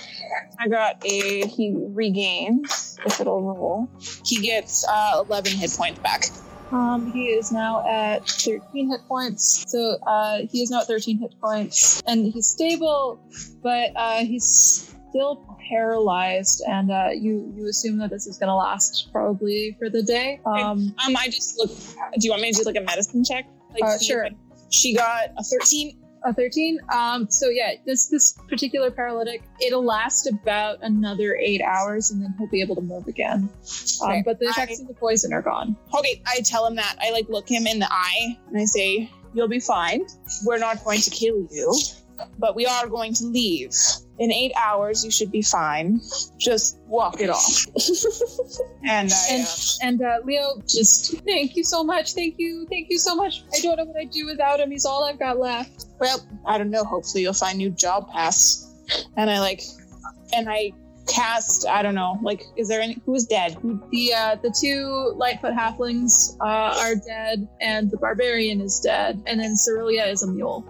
[0.58, 1.46] I got a.
[1.46, 3.90] He regains if it'll roll.
[4.24, 6.24] He gets uh, 11 hit points back.
[6.72, 9.64] Um, he is now at 13 hit points.
[9.68, 13.20] So uh, he is now at 13 hit points, and he's stable,
[13.62, 16.62] but uh, he's still paralyzed.
[16.68, 20.40] And uh, you you assume that this is going to last probably for the day.
[20.46, 21.70] Um, Um, I just look.
[21.70, 23.46] Do you want me to do like a medicine check?
[23.72, 24.28] Like, Uh, sure.
[24.70, 25.96] She got a 13.
[26.24, 26.78] A 13.
[26.92, 32.34] Um, so yeah, this this particular paralytic, it'll last about another eight hours, and then
[32.38, 33.48] he'll be able to move again.
[34.02, 34.22] Um, Okay.
[34.24, 35.76] but the I- effects of the poison are gone.
[35.96, 36.96] Okay, I tell him that.
[37.00, 40.04] I like look him in the eye and I say, You'll be fine.
[40.44, 41.72] We're not going to kill you,
[42.38, 43.72] but we are going to leave.
[44.18, 46.00] In eight hours, you should be fine.
[46.38, 47.66] Just walk it off.
[48.84, 49.46] and I, And uh,
[49.82, 53.44] and uh, Leo, just thank you so much, thank you, thank you so much.
[53.54, 54.70] I don't know what I'd do without him.
[54.70, 55.86] He's all I've got left.
[55.98, 56.84] well, I don't know.
[56.84, 58.66] Hopefully, you'll find new job pass.
[59.16, 59.62] And I like,
[60.34, 60.72] and I
[61.08, 61.66] cast.
[61.66, 62.18] I don't know.
[62.22, 63.56] Like, is there any who's dead?
[63.90, 69.40] The uh, the two Lightfoot halflings uh, are dead, and the barbarian is dead, and
[69.40, 70.64] then Cerelia is a mule.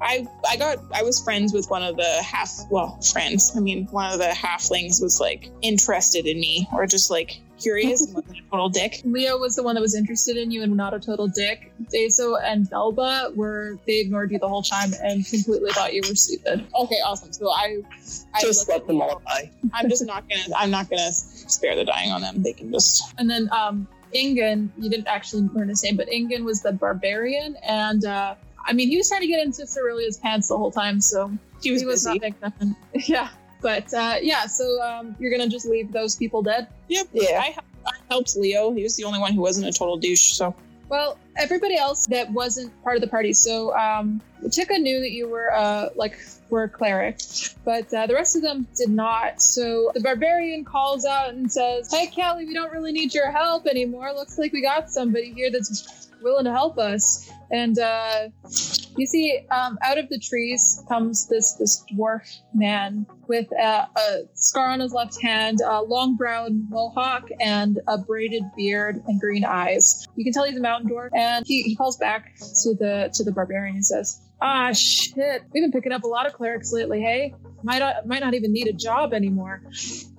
[0.00, 3.52] I I got I was friends with one of the half well friends.
[3.56, 8.06] I mean, one of the halflings was like interested in me or just like curious
[8.06, 9.00] and wasn't a total dick.
[9.04, 11.72] Leo was the one that was interested in you and not a total dick.
[11.92, 16.14] Deso and Belba were they ignored you the whole time and completely thought you were
[16.14, 16.66] stupid.
[16.74, 17.32] Okay, awesome.
[17.32, 17.82] So I
[18.34, 19.50] I Just let them all die.
[19.74, 22.42] I'm just not gonna I'm not gonna spare the dying on them.
[22.42, 26.44] They can just And then um Ingen, you didn't actually learn his name, but Ingen
[26.44, 30.48] was the barbarian, and uh I mean he was trying to get into Cerilia's pants
[30.48, 31.30] the whole time, so
[31.62, 32.18] he was, he was busy.
[32.18, 32.76] not making nothing.
[33.08, 33.28] Yeah.
[33.60, 36.68] But uh yeah, so um you're gonna just leave those people dead?
[36.88, 37.08] Yep.
[37.12, 37.40] Yeah.
[37.42, 38.72] I, I helped Leo.
[38.72, 40.32] He was the only one who wasn't a total douche.
[40.34, 40.54] So
[40.88, 43.32] Well, everybody else that wasn't part of the party.
[43.32, 46.18] So um, Tika knew that you were uh, like
[46.50, 47.20] were a cleric,
[47.64, 49.42] but uh, the rest of them did not.
[49.42, 53.66] So the barbarian calls out and says, "Hey, Kelly, we don't really need your help
[53.66, 54.12] anymore.
[54.14, 58.28] Looks like we got somebody here that's willing to help us." And uh,
[58.96, 64.22] you see, um, out of the trees comes this this dwarf man with a, a
[64.34, 69.44] scar on his left hand, a long brown mohawk, and a braided beard and green
[69.44, 70.06] eyes.
[70.16, 73.24] You can tell he's a mountain dwarf, and he, he calls back to the to
[73.24, 77.00] the barbarian and says, "Ah, shit, we've been picking up a lot of clerics lately.
[77.00, 79.62] Hey, might not, might not even need a job anymore."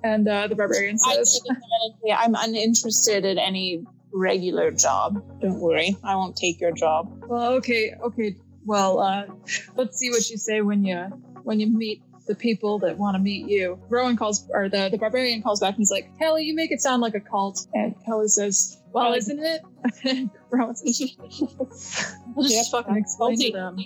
[0.02, 4.70] And uh, the barbarian says, take a minute to say, I'm uninterested in any regular
[4.70, 5.22] job.
[5.40, 7.12] Don't worry, I won't take your job.
[7.28, 8.36] Well, okay, okay.
[8.64, 9.26] Well, uh,
[9.76, 10.98] let's see what you say when you
[11.42, 13.78] when you meet the people that want to meet you.
[13.88, 16.80] Rowan calls, or the the barbarian calls back, and he's like, "Kelly, you make it
[16.80, 19.62] sound like a cult." And Kelly says, "Well, isn't it?"
[20.50, 22.66] Rowan says, "I'll just Yep.
[22.70, 23.76] fucking explain to them."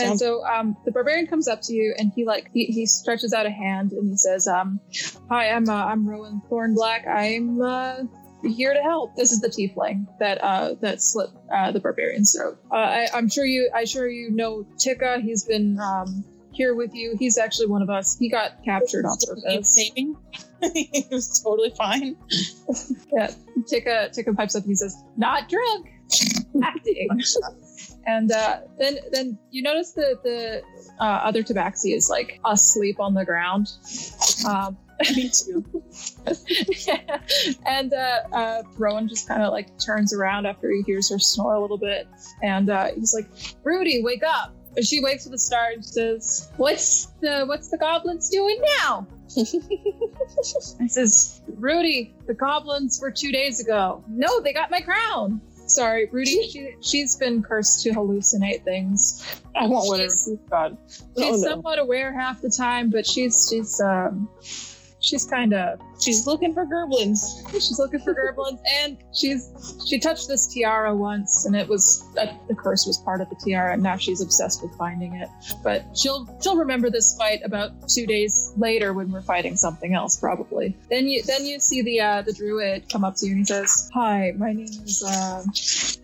[0.00, 3.32] And so um, the barbarian comes up to you, and he like he, he stretches
[3.32, 4.78] out a hand, and he says, um,
[5.28, 7.08] "Hi, I'm uh, I'm Rowan Thornblack.
[7.08, 8.04] I'm uh,
[8.42, 9.16] here to help.
[9.16, 12.58] This is the tiefling that uh, that slit uh, the barbarian's throat.
[12.70, 15.20] Uh, I, I'm sure you I sure you know Tika.
[15.20, 17.16] He's been um, here with you.
[17.18, 18.16] He's actually one of us.
[18.18, 19.76] He got captured on He's purpose.
[19.76, 20.16] saving.
[20.74, 22.16] he was totally fine.
[23.10, 23.30] Yeah,
[23.66, 25.88] Tika Tika pipes up and he says, "Not drunk,
[26.62, 27.08] acting."
[28.06, 30.62] and uh, then then you notice that the
[31.00, 33.68] uh, other tabaxi is like asleep on the ground.
[34.46, 34.76] Um,
[35.14, 35.64] Me too.
[36.86, 37.20] yeah.
[37.66, 41.54] and uh, uh, Rowan just kind of like turns around after he hears her snore
[41.54, 42.08] a little bit,
[42.42, 43.28] and uh, he's like,
[43.62, 47.78] "Rudy, wake up!" And she wakes with a start and says, "What's the what's the
[47.78, 49.06] goblins doing now?"
[50.80, 54.02] I says, "Rudy, the goblins were two days ago.
[54.08, 56.48] No, they got my crown." Sorry, Rudy.
[56.48, 59.42] She, she's been cursed to hallucinate things.
[59.54, 60.72] I want whatever She's- she's got.
[60.88, 61.36] She's Oh, no.
[61.36, 64.28] somewhat aware half the time, but she's she's um
[65.00, 67.50] she's kind of She's looking for gerblins.
[67.52, 69.50] She's looking for gerblins, and she's
[69.86, 73.36] she touched this tiara once, and it was uh, the curse was part of the
[73.36, 75.28] tiara, and now she's obsessed with finding it.
[75.64, 80.16] But she'll she'll remember this fight about two days later when we're fighting something else,
[80.16, 80.76] probably.
[80.88, 83.44] Then you then you see the uh, the druid come up to you and he
[83.44, 85.52] says, "Hi, my name is um,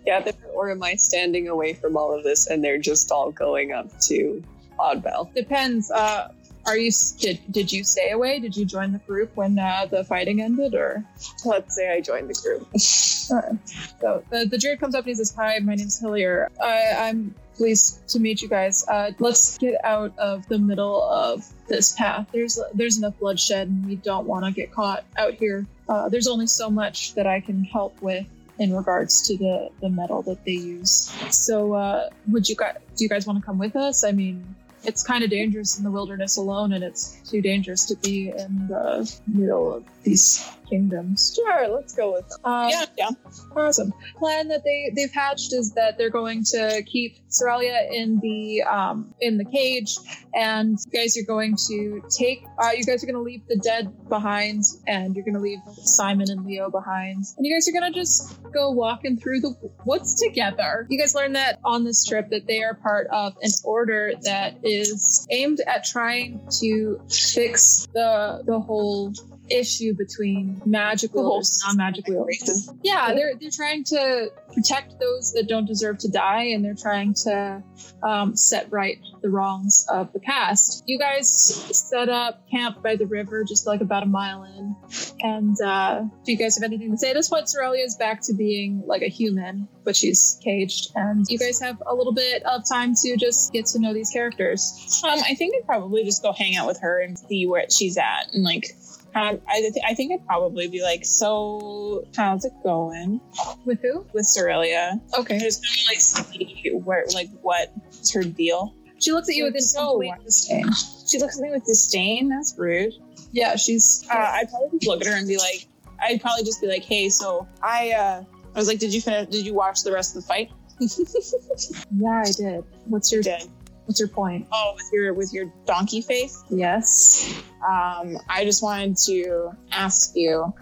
[0.05, 3.73] Gather, or am I standing away from all of this and they're just all going
[3.73, 4.43] up to
[4.79, 5.33] Oddbell?
[5.35, 5.91] depends.
[5.91, 6.29] Uh,
[6.67, 8.41] are you did did you stay away?
[8.41, 11.05] Did you join the group when uh, the fighting ended, or?"
[11.45, 12.69] Let's say I joined the group.
[13.25, 16.51] So the, the druid comes up and he says, Hi, my name's Hillier.
[16.63, 18.87] I, I'm pleased to meet you guys.
[18.87, 22.29] Uh, let's get out of the middle of this path.
[22.33, 25.67] There's there's enough bloodshed and we don't want to get caught out here.
[25.89, 28.27] Uh, there's only so much that I can help with
[28.59, 31.13] in regards to the, the metal that they use.
[31.31, 34.05] So uh, would you guys do you guys want to come with us?
[34.05, 34.55] I mean
[34.85, 38.69] it's kind of dangerous in the wilderness alone, and it's too dangerous to be in
[38.69, 41.35] the middle of these kingdoms.
[41.35, 42.39] Sure, let's go with them.
[42.45, 43.11] Um, yeah, yeah.
[43.57, 43.93] Awesome.
[44.19, 49.15] Plan that they they've hatched is that they're going to keep Soralia in the um
[49.21, 49.97] in the cage,
[50.35, 52.45] and you guys are going to take.
[52.59, 55.61] Uh, you guys are going to leave the dead behind, and you're going to leave
[55.77, 59.55] Simon and Leo behind, and you guys are going to just go walking through the
[59.85, 60.87] woods together.
[60.89, 64.59] You guys learn that on this trip that they are part of an order that
[64.63, 69.13] is aimed at trying to fix the the whole
[69.49, 72.71] issue between magic The whole wielders and non-magical wielders.
[72.83, 77.15] Yeah, they're they're trying to protect those that don't deserve to die, and they're trying
[77.25, 77.63] to
[78.03, 80.85] um, set right the wrongs of the past.
[80.87, 84.77] You guys set up camp by the river, just like about a mile in.
[85.21, 87.13] And uh, do you guys have anything to say?
[87.13, 91.39] This point, Sorelia is back to being like a human, but she's caged, and you
[91.39, 95.01] guys have a little bit of time to just get to know these characters.
[95.05, 97.97] Um, I think I'd probably just go hang out with her and see where she's
[97.97, 98.77] at, and like,
[99.17, 103.21] of, I, th- I think I'd probably be like, "So, how's it going
[103.65, 104.05] With who?
[104.13, 105.39] with Sorelia?" Okay.
[105.39, 108.75] Just kind of like see where, like, what's her deal?
[109.01, 110.67] She looks at you with So- disdain.
[111.09, 112.29] She looks at me with disdain.
[112.29, 112.95] That's rude.
[113.33, 114.07] Yeah, she's.
[114.11, 115.67] Uh, I'd probably just look at her and be like,
[116.01, 119.29] I'd probably just be like, "Hey, so I, uh, I was like, did you finish?
[119.29, 120.51] Did you watch the rest of the fight?"
[120.81, 122.65] yeah, I did.
[122.87, 123.49] What's your Did.
[123.87, 124.47] What's your point?
[124.53, 126.43] Oh, with your with your donkey face.
[126.51, 127.35] Yes.
[127.67, 130.53] Um, I just wanted to ask you,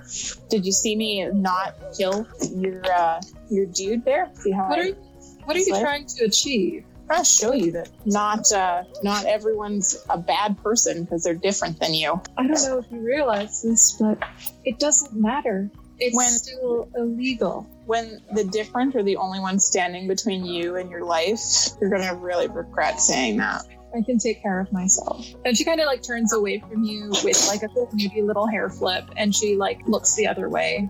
[0.50, 4.30] did you see me not kill your uh, your dude there?
[4.34, 4.96] See how What I, are you,
[5.44, 6.84] What are you trying to achieve?
[7.10, 11.92] I'll show you that not uh, not everyone's a bad person because they're different than
[11.94, 12.20] you.
[12.38, 14.18] I don't know if you realize this, but
[14.64, 15.70] it doesn't matter.
[15.98, 17.66] It's When- still illegal.
[17.87, 21.41] When the different are the only one standing between you and your life,
[21.80, 23.64] you're gonna really regret saying that.
[23.95, 25.26] I can take care of myself.
[25.45, 28.70] And she kind of like turns away from you with like a maybe little hair
[28.70, 30.89] flip, and she like looks the other way,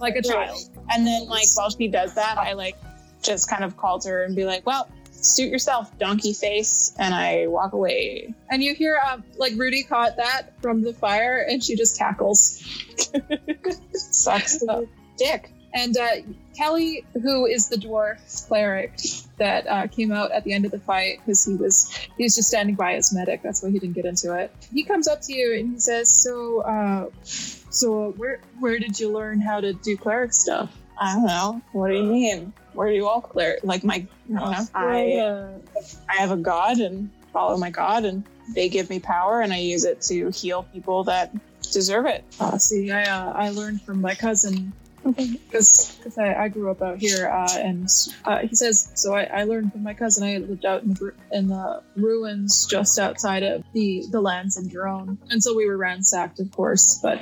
[0.00, 0.58] like a child.
[0.90, 2.76] And then like while she does that, I like
[3.22, 7.46] just kind of called her and be like, "Well, suit yourself, donkey face," and I
[7.46, 8.34] walk away.
[8.50, 12.64] And you hear um, like Rudy caught that from the fire, and she just cackles.
[13.92, 15.52] Sucks to dick.
[15.76, 16.08] And uh,
[16.56, 18.98] Kelly, who is the dwarf cleric
[19.36, 22.34] that uh, came out at the end of the fight because he was he was
[22.34, 23.42] just standing by as medic.
[23.42, 24.50] That's why he didn't get into it.
[24.72, 29.12] He comes up to you and he says, "So, uh, so where where did you
[29.12, 31.60] learn how to do cleric stuff?" I don't know.
[31.72, 32.54] What do you mean?
[32.72, 33.58] Where do you all clear?
[33.62, 34.66] Like my, I know.
[34.74, 35.58] I
[36.08, 38.24] I have a god and follow my god, and
[38.54, 41.34] they give me power, and I use it to heal people that
[41.70, 42.24] deserve it.
[42.40, 44.72] uh, see, I uh, I learned from my cousin
[45.16, 47.88] because I, I grew up out here, uh, and
[48.24, 49.14] uh, he says so.
[49.14, 50.24] I, I learned from my cousin.
[50.24, 54.68] I lived out in the, in the ruins just outside of the the lands in
[54.68, 56.98] Jerome, and so we were ransacked, of course.
[57.02, 57.20] But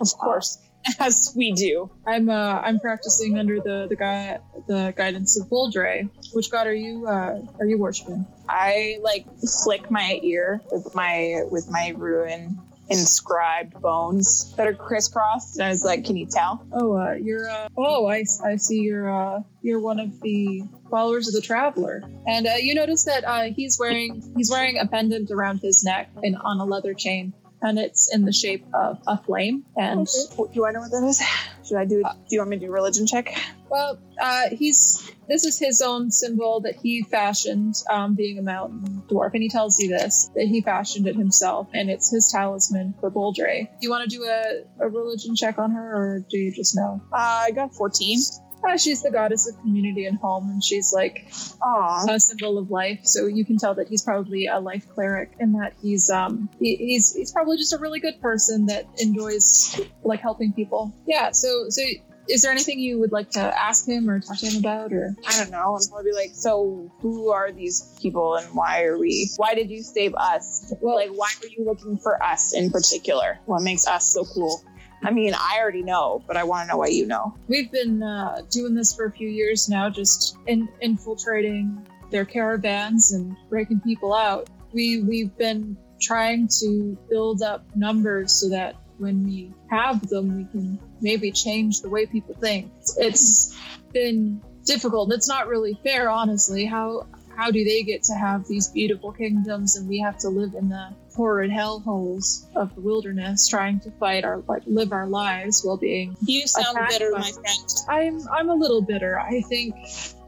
[0.00, 0.58] Of course,
[1.00, 1.90] as we do.
[2.06, 6.08] I'm uh, I'm practicing under the the guy the guidance of Boldre.
[6.32, 8.26] Which god are you uh, are you worshiping?
[8.48, 9.26] I like
[9.64, 12.58] flick my ear with my with my ruin
[12.88, 17.48] inscribed bones that are crisscrossed, and I was like, "Can you tell?" Oh, uh, you're
[17.48, 22.02] uh, oh I, I see you're uh, you're one of the followers of the traveler,
[22.26, 26.10] and uh, you notice that uh, he's wearing he's wearing a pendant around his neck
[26.22, 27.32] and on a leather chain,
[27.62, 29.64] and it's in the shape of a flame.
[29.76, 30.06] And
[30.52, 31.22] Do I know what that is?
[31.66, 32.02] Should I do?
[32.02, 33.36] Do you want me to do a religion check?
[33.68, 39.02] Well, uh, he's this is his own symbol that he fashioned, um, being a mountain
[39.08, 42.94] dwarf, and he tells you this that he fashioned it himself, and it's his talisman
[43.00, 43.64] for Boldre.
[43.64, 46.76] Do you want to do a, a religion check on her, or do you just
[46.76, 47.00] know?
[47.12, 48.18] Uh, I got fourteen.
[48.66, 51.30] Uh, she's the goddess of community and home, and she's like
[51.62, 52.06] Aw.
[52.08, 53.00] a symbol of life.
[53.04, 56.76] So you can tell that he's probably a life cleric, and that he's um he,
[56.76, 60.94] he's he's probably just a really good person that enjoys like helping people.
[61.06, 61.32] Yeah.
[61.32, 61.82] So so
[62.28, 65.14] is there anything you would like to ask him or talk to him about, or
[65.26, 65.76] I don't know.
[65.76, 69.30] I'm gonna be like, so who are these people and why are we?
[69.36, 70.72] Why did you save us?
[70.80, 73.38] Well- like, why were you looking for us in particular?
[73.46, 74.62] What makes us so cool?
[75.04, 77.36] I mean, I already know, but I want to know why you know.
[77.48, 83.12] we've been uh, doing this for a few years now, just in, infiltrating their caravans
[83.12, 84.48] and breaking people out.
[84.72, 90.44] We we've been trying to build up numbers so that when we have them, we
[90.44, 92.70] can maybe change the way people think.
[92.98, 93.56] It's
[93.92, 95.12] been difficult.
[95.12, 96.64] It's not really fair, honestly.
[96.64, 100.54] How how do they get to have these beautiful kingdoms and we have to live
[100.54, 105.62] in the horrid hellholes of the wilderness, trying to fight our like live our lives
[105.62, 107.74] while being You sound bitter, by- my friend.
[107.88, 109.20] I'm I'm a little bitter.
[109.20, 109.74] I think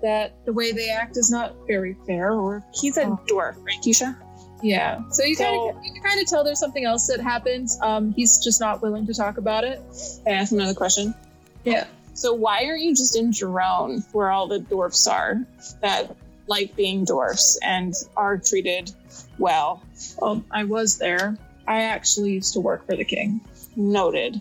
[0.02, 2.32] that the way they act is not very fair.
[2.32, 3.20] Or He's a Oh.
[3.26, 4.14] dwarf, right, Keisha?
[4.62, 7.20] Yeah, so you So- kind of you can kind of tell there's something else that
[7.20, 7.68] happened.
[7.82, 9.80] Um, he's just not willing to talk about it.
[10.26, 11.14] I ask another question?
[11.64, 11.86] Yeah.
[12.14, 15.40] So why aren't you just in Jerome, where all the dwarfs are
[15.82, 16.16] that
[16.48, 18.90] like being dwarfs and are treated
[19.38, 19.82] well?
[20.20, 21.36] Well, I was there.
[21.66, 23.40] I actually used to work for the king.
[23.76, 24.40] Noted.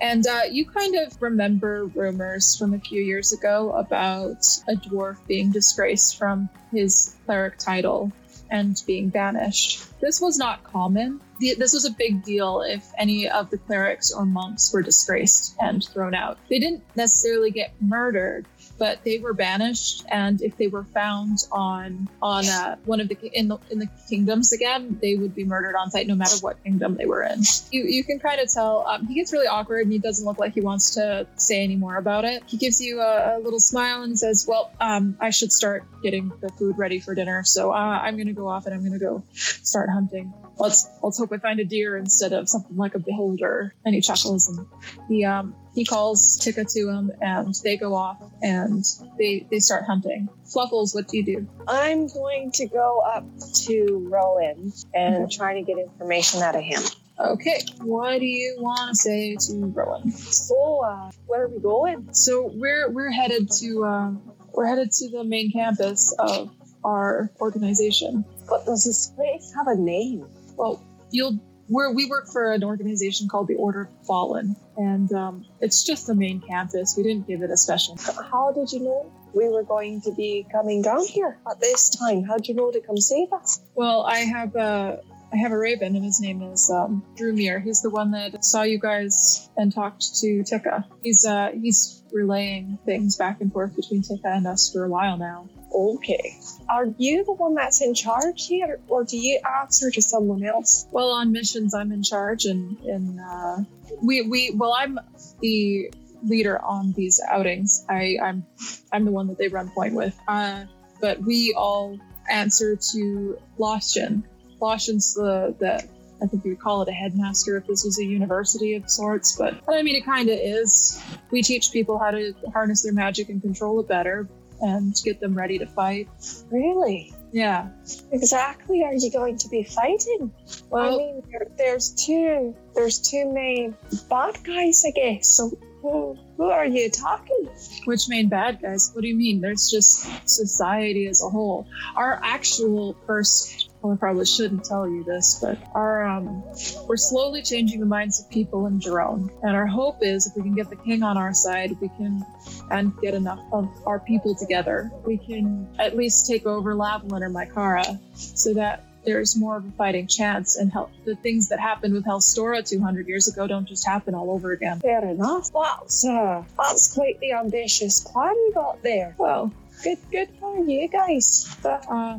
[0.00, 5.16] And uh, you kind of remember rumors from a few years ago about a dwarf
[5.26, 8.12] being disgraced from his cleric title
[8.50, 9.84] and being banished.
[10.00, 11.20] This was not common.
[11.38, 15.84] This was a big deal if any of the clerics or monks were disgraced and
[15.84, 16.38] thrown out.
[16.48, 18.46] They didn't necessarily get murdered,
[18.78, 20.04] but they were banished.
[20.10, 23.88] And if they were found on on uh, one of the in the in the
[24.08, 27.42] kingdoms again, they would be murdered on site, no matter what kingdom they were in
[27.70, 30.38] you, you can kind of tell um, he gets really awkward and he doesn't look
[30.38, 32.42] like he wants to say any more about it.
[32.46, 36.32] He gives you a, a little smile and says, Well, um, I should start getting
[36.40, 37.42] the food ready for dinner.
[37.44, 40.32] So uh, I'm going to go off and I'm going to go start hunting.
[40.58, 43.74] Let's let's hope I find a deer instead of something like a beholder.
[43.84, 44.66] And he chuckles and
[45.08, 48.84] he um he calls Tika to him and they go off and
[49.18, 50.28] they they start hunting.
[50.44, 51.48] Fluffles, what do you do?
[51.68, 53.24] I'm going to go up
[53.66, 56.82] to Rowan and try to get information out of him.
[57.18, 60.10] Okay, what do you want to say to Rowan?
[60.10, 62.12] So, uh, where are we going?
[62.12, 66.50] So we're we're headed to um, we're headed to the main campus of
[66.86, 68.24] our organization.
[68.48, 70.26] But does this place have a name?
[70.56, 75.44] Well, you'll we're, we work for an organization called the Order of Fallen, and um,
[75.60, 76.94] it's just the main campus.
[76.96, 77.96] We didn't give it a special.
[78.30, 82.22] How did you know we were going to be coming down here at this time?
[82.22, 83.60] How did you know to come save us?
[83.74, 85.00] Well, I have a
[85.32, 87.60] I have a raven, and his name is um, Drumir.
[87.62, 90.86] He's the one that saw you guys and talked to Tika.
[91.02, 95.18] He's uh, he's relaying things back and forth between Tika and us for a while
[95.18, 95.48] now.
[95.76, 96.38] Okay.
[96.70, 100.86] Are you the one that's in charge here, or do you answer to someone else?
[100.90, 103.56] Well, on missions, I'm in charge, and and uh,
[104.02, 104.98] we we well, I'm
[105.40, 107.84] the leader on these outings.
[107.90, 108.46] I I'm
[108.90, 110.18] I'm the one that they run point with.
[110.26, 110.64] Uh,
[111.00, 111.98] but we all
[112.30, 114.22] answer to Loshin.
[114.60, 115.86] Loshin's the the
[116.22, 119.36] I think you would call it a headmaster if this was a university of sorts,
[119.36, 121.02] but I mean it kind of is.
[121.30, 124.26] We teach people how to harness their magic and control it better,
[124.60, 126.08] and get them ready to fight.
[126.50, 127.12] Really?
[127.32, 127.68] Yeah.
[128.12, 128.82] Exactly.
[128.84, 130.32] Are you going to be fighting?
[130.70, 132.54] Well, I mean, there, there's two.
[132.74, 133.76] There's two main
[134.08, 135.28] bad guys, I guess.
[135.28, 135.50] So
[135.82, 137.48] who, who are you talking?
[137.84, 138.90] Which main bad guys?
[138.94, 139.40] What do you mean?
[139.40, 141.66] There's just society as a whole.
[141.96, 146.42] Our actual first, well, I probably shouldn't tell you this, but our um,
[146.88, 150.42] we're slowly changing the minds of people in Jerome, and our hope is if we
[150.42, 152.26] can get the king on our side, we can,
[152.70, 157.30] and get enough of our people together, we can at least take over Lavalin or
[157.30, 160.90] Mykara, so that there's more of a fighting chance, and help.
[161.04, 164.80] the things that happened with Hellstora 200 years ago don't just happen all over again.
[164.80, 165.52] Fair enough.
[165.52, 169.14] That's uh, that's quite the ambitious plan you got there.
[169.16, 171.56] Well, Good, good for you guys.
[171.62, 172.18] But uh,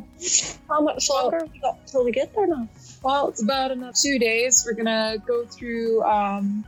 [0.69, 2.67] how much longer have we got till we get there now?
[3.03, 4.63] Well, it's about another two days.
[4.65, 6.65] We're gonna go through um,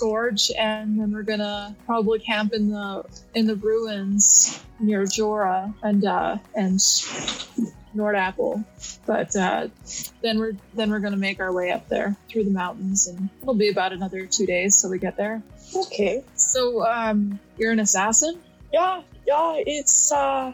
[0.00, 6.04] Gorge, and then we're gonna probably camp in the in the ruins near Jora and
[6.04, 6.78] uh, and
[7.94, 8.64] Nordapple.
[9.06, 9.68] But uh,
[10.22, 13.54] then we're then we're gonna make our way up there through the mountains, and it'll
[13.54, 15.42] be about another two days till we get there.
[15.74, 16.24] Okay.
[16.34, 18.40] So, um, you're an assassin.
[18.72, 20.52] Yeah, yeah, it's uh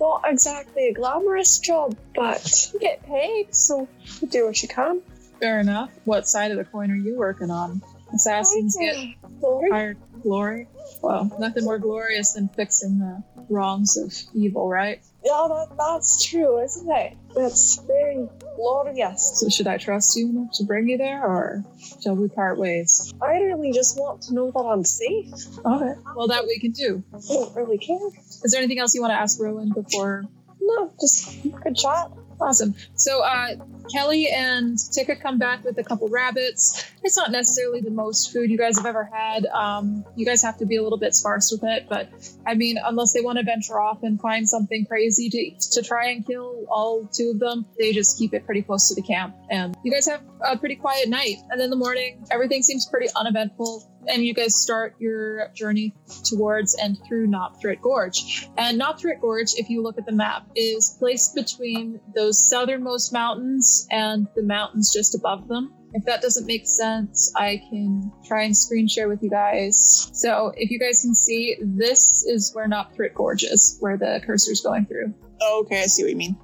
[0.00, 3.86] not exactly a glamorous job, but you get paid, so
[4.20, 5.02] you do what you can.
[5.40, 5.90] Fair enough.
[6.04, 7.82] What side of the coin are you working on?
[8.12, 8.96] Assassins get
[9.40, 9.70] Glory.
[9.70, 10.68] hired glory.
[11.02, 15.02] Well, nothing more glorious than fixing the wrongs of evil, right?
[15.24, 17.16] Yeah, that, that's true, isn't it?
[17.34, 18.26] That's very
[18.56, 19.40] glorious.
[19.40, 21.64] So should I trust you enough to bring you there, or
[22.02, 23.12] shall we part ways?
[23.20, 25.58] I really just want to know that I'm safe.
[25.58, 26.00] Okay.
[26.16, 27.02] Well, that we can do.
[27.12, 27.98] I don't really care.
[28.44, 30.24] Is there anything else you want to ask Rowan before?
[30.60, 32.10] No, just good chat.
[32.40, 32.74] Awesome.
[32.94, 33.56] So uh,
[33.92, 36.90] Kelly and Tika come back with a couple rabbits.
[37.02, 39.46] It's not necessarily the most food you guys have ever had.
[39.46, 42.08] Um, you guys have to be a little bit sparse with it, but
[42.46, 46.10] I mean, unless they want to venture off and find something crazy to to try
[46.10, 49.34] and kill all two of them, they just keep it pretty close to the camp.
[49.50, 51.36] And you guys have a pretty quiet night.
[51.50, 53.86] And in the morning, everything seems pretty uneventful.
[54.08, 55.94] And you guys start your journey
[56.24, 58.48] towards and through Nopthrit Gorge.
[58.56, 63.86] And Nopthrit Gorge, if you look at the map, is placed between those southernmost mountains
[63.90, 65.74] and the mountains just above them.
[65.92, 70.10] If that doesn't make sense, I can try and screen share with you guys.
[70.12, 74.60] So if you guys can see, this is where Nopthrit Gorge is, where the cursor's
[74.60, 75.12] going through.
[75.42, 76.36] Oh, okay, I see what you mean.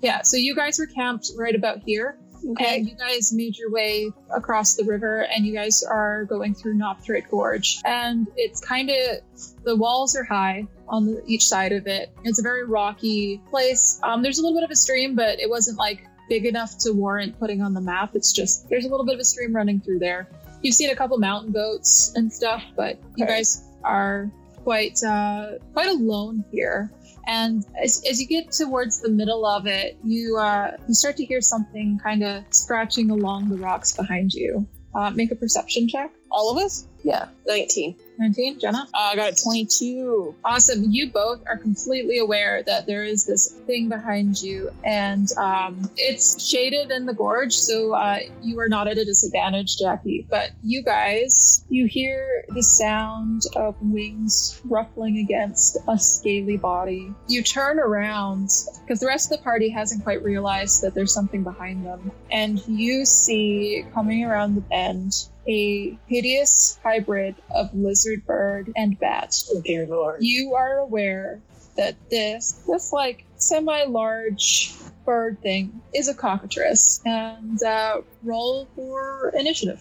[0.00, 2.18] Yeah, so you guys were camped right about here.
[2.50, 2.78] Okay.
[2.78, 6.76] And you guys made your way across the river and you guys are going through
[6.76, 7.78] Nopthrit Gorge.
[7.84, 9.18] And it's kind of,
[9.64, 12.10] the walls are high on the, each side of it.
[12.24, 14.00] It's a very rocky place.
[14.02, 16.92] Um, there's a little bit of a stream, but it wasn't like big enough to
[16.92, 18.12] warrant putting on the map.
[18.14, 20.28] It's just, there's a little bit of a stream running through there.
[20.62, 24.30] You've seen a couple mountain goats and stuff, but you guys are
[24.64, 26.90] quite, uh, quite alone here.
[27.28, 31.26] And as, as you get towards the middle of it, you uh, you start to
[31.26, 34.66] hear something kind of scratching along the rocks behind you.
[34.94, 36.10] Uh, make a perception check.
[36.30, 36.88] All of us?
[37.08, 37.28] Yeah.
[37.46, 37.96] 19.
[38.18, 38.86] 19, Jenna.
[38.92, 40.34] Uh, I got a 22.
[40.44, 40.84] Awesome.
[40.90, 46.46] You both are completely aware that there is this thing behind you, and um, it's
[46.46, 50.26] shaded in the gorge, so uh, you are not at a disadvantage, Jackie.
[50.28, 57.14] But you guys, you hear the sound of wings ruffling against a scaly body.
[57.28, 58.50] You turn around
[58.82, 62.60] because the rest of the party hasn't quite realized that there's something behind them, and
[62.66, 65.14] you see coming around the bend
[65.48, 69.34] a hideous hybrid of lizard bird and bat.
[69.50, 70.22] Oh, dear lord.
[70.22, 71.40] You are aware
[71.76, 74.74] that this, this like semi-large
[75.04, 79.80] bird thing is a cockatrice, and uh, roll for initiative.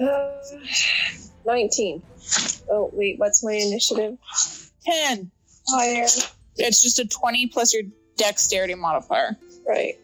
[0.00, 0.32] Uh,
[1.46, 2.02] 19.
[2.68, 4.18] Oh, wait, what's my initiative?
[4.84, 5.30] 10.
[5.68, 6.06] Higher.
[6.56, 7.84] It's just a 20 plus your
[8.16, 9.36] dexterity modifier.
[9.66, 9.94] Right.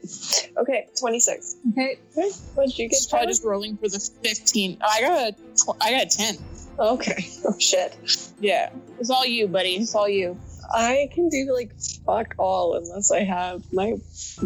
[0.57, 1.57] Okay, 26.
[1.73, 1.97] Okay,
[2.55, 2.99] What did you get?
[3.11, 4.79] Probably just rolling for the 15.
[4.81, 6.37] Oh, I got a, tw- I got a 10.
[6.79, 7.29] Okay.
[7.45, 7.97] Oh, shit.
[8.41, 8.71] Yeah.
[9.01, 9.77] It's all you, buddy.
[9.77, 10.39] It's all you.
[10.73, 11.73] I can do like
[12.05, 13.95] fuck all unless I have my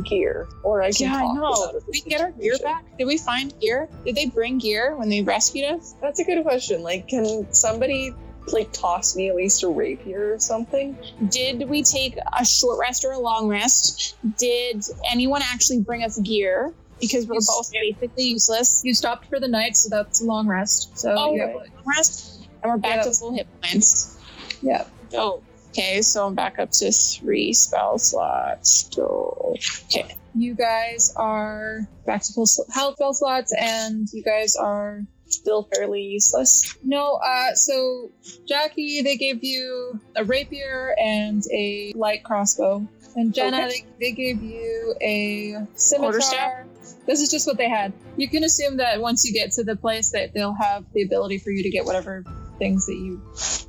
[0.04, 1.08] gear, or I can.
[1.10, 2.84] Yeah, I talk of Did we get our gear back?
[2.96, 3.88] Did we find gear?
[4.04, 5.96] Did they bring gear when they rescued us?
[6.00, 6.82] That's a good question.
[6.82, 8.14] Like, can somebody
[8.48, 10.98] like toss me at least a rapier or something?
[11.28, 14.16] Did we take a short rest or a long rest?
[14.38, 16.72] Did anyone actually bring us gear?
[17.00, 17.46] Because we're Yes.
[17.46, 18.80] both basically useless.
[18.84, 20.96] You stopped for the night, so that's a long rest.
[20.98, 21.56] So Oh, you right.
[21.56, 23.02] like, Rest, and we're back Yeah.
[23.02, 24.16] to full hit points.
[24.62, 24.84] yeah.
[25.14, 26.00] Oh, okay.
[26.02, 28.88] So I'm back up to three spell slots.
[28.92, 29.54] So,
[29.86, 30.14] okay.
[30.34, 35.02] You guys are back to full health spell slots, and you guys are
[35.32, 36.76] Still fairly useless.
[36.84, 37.14] no.
[37.24, 38.10] Uh, so
[38.46, 43.84] Jackie, they gave you a rapier and a light crossbow, and Jenna, Okay.
[43.98, 46.66] they, they gave you a scimitar.
[47.06, 47.92] This is just what they had.
[48.16, 51.38] You can assume that once you get to the place, that they'll have the ability
[51.38, 52.24] for you to get whatever
[52.62, 53.20] things that you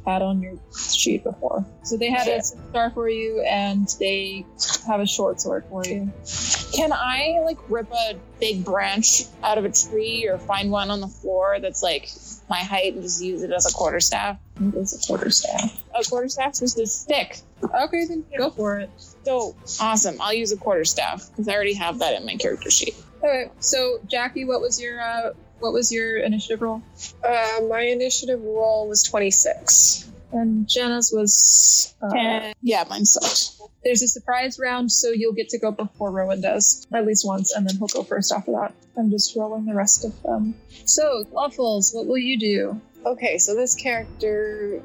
[0.06, 0.54] had on your
[0.92, 1.66] sheet before.
[1.84, 2.38] So they had Okay.
[2.38, 4.46] a star for you, and they
[4.86, 6.12] have a short sword for you.
[6.74, 11.02] Can I like rip a big branch out of a tree or find one on
[11.02, 12.10] the floor that's like
[12.50, 14.38] my height and just use it as a quarterstaff?
[14.76, 15.82] It's a quarterstaff.
[16.00, 17.40] A quarterstaff is a stick.
[17.64, 18.90] Okay, then go for it.
[19.24, 20.18] So awesome.
[20.22, 22.96] I'll use a quarterstaff because I already have that in my character sheet.
[23.24, 23.50] All right.
[23.64, 25.32] so Jackie, what was your uh,
[25.64, 26.82] what was your initiative roll?
[27.24, 30.12] Uh, my initiative roll was 26.
[30.34, 31.96] And Jenna's was.
[32.02, 33.62] Uh, And yeah, mine sucked.
[33.84, 37.54] there's a surprise round, so you'll get to go before Rowan does at least once,
[37.56, 38.74] and then he'll go first after that.
[38.98, 40.56] I'm just rolling the rest of them.
[40.86, 42.82] So, Waffles, what will you do?
[43.06, 44.82] Okay, so this character,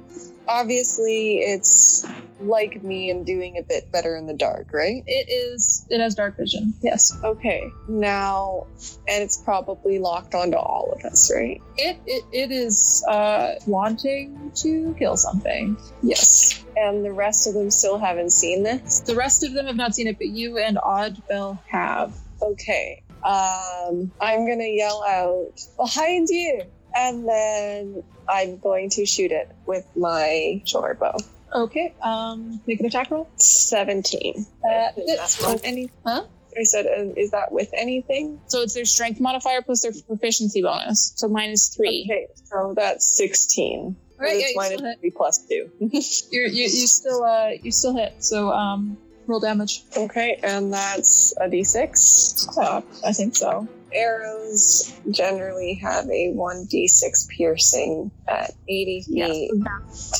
[0.48, 2.06] obviously, it's
[2.40, 5.02] like me and doing a bit better in the dark, right?
[5.06, 5.86] It is.
[5.90, 6.74] It has dark vision.
[6.82, 7.12] Yes.
[7.22, 8.66] Okay, now,
[9.06, 11.60] and it's probably locked onto all of us, right?
[11.76, 15.76] It it, it is uh, wanting to kill something.
[16.02, 16.64] Yes.
[16.76, 19.00] And the rest of them still haven't seen this?
[19.00, 22.14] The rest of them have not seen it, but you and Oddbell have.
[22.40, 26.62] Okay, um, I'm gonna yell out, behind you!
[26.98, 31.16] And then I'm going to shoot it with my short bow.
[31.54, 31.94] Okay.
[32.02, 33.28] Um, make an attack roll.
[33.36, 34.44] 17.
[34.68, 36.24] Uh, Is that with any- Huh?
[36.58, 38.40] I said, uh, is that with anything?
[38.48, 41.12] So it's their strength modifier plus their proficiency bonus.
[41.14, 42.08] So minus three.
[42.10, 43.94] Okay, so that's 16.
[44.18, 45.00] All right, yeah, It's you still minus hit.
[45.00, 45.70] three plus two.
[46.32, 48.14] You're, you you still uh you still hit.
[48.24, 49.84] So um, roll damage.
[49.96, 52.58] okay, and that's a d6.
[52.58, 53.68] Uh, I think so.
[53.92, 59.50] Arrows generally have a 1d6 piercing at 80 feet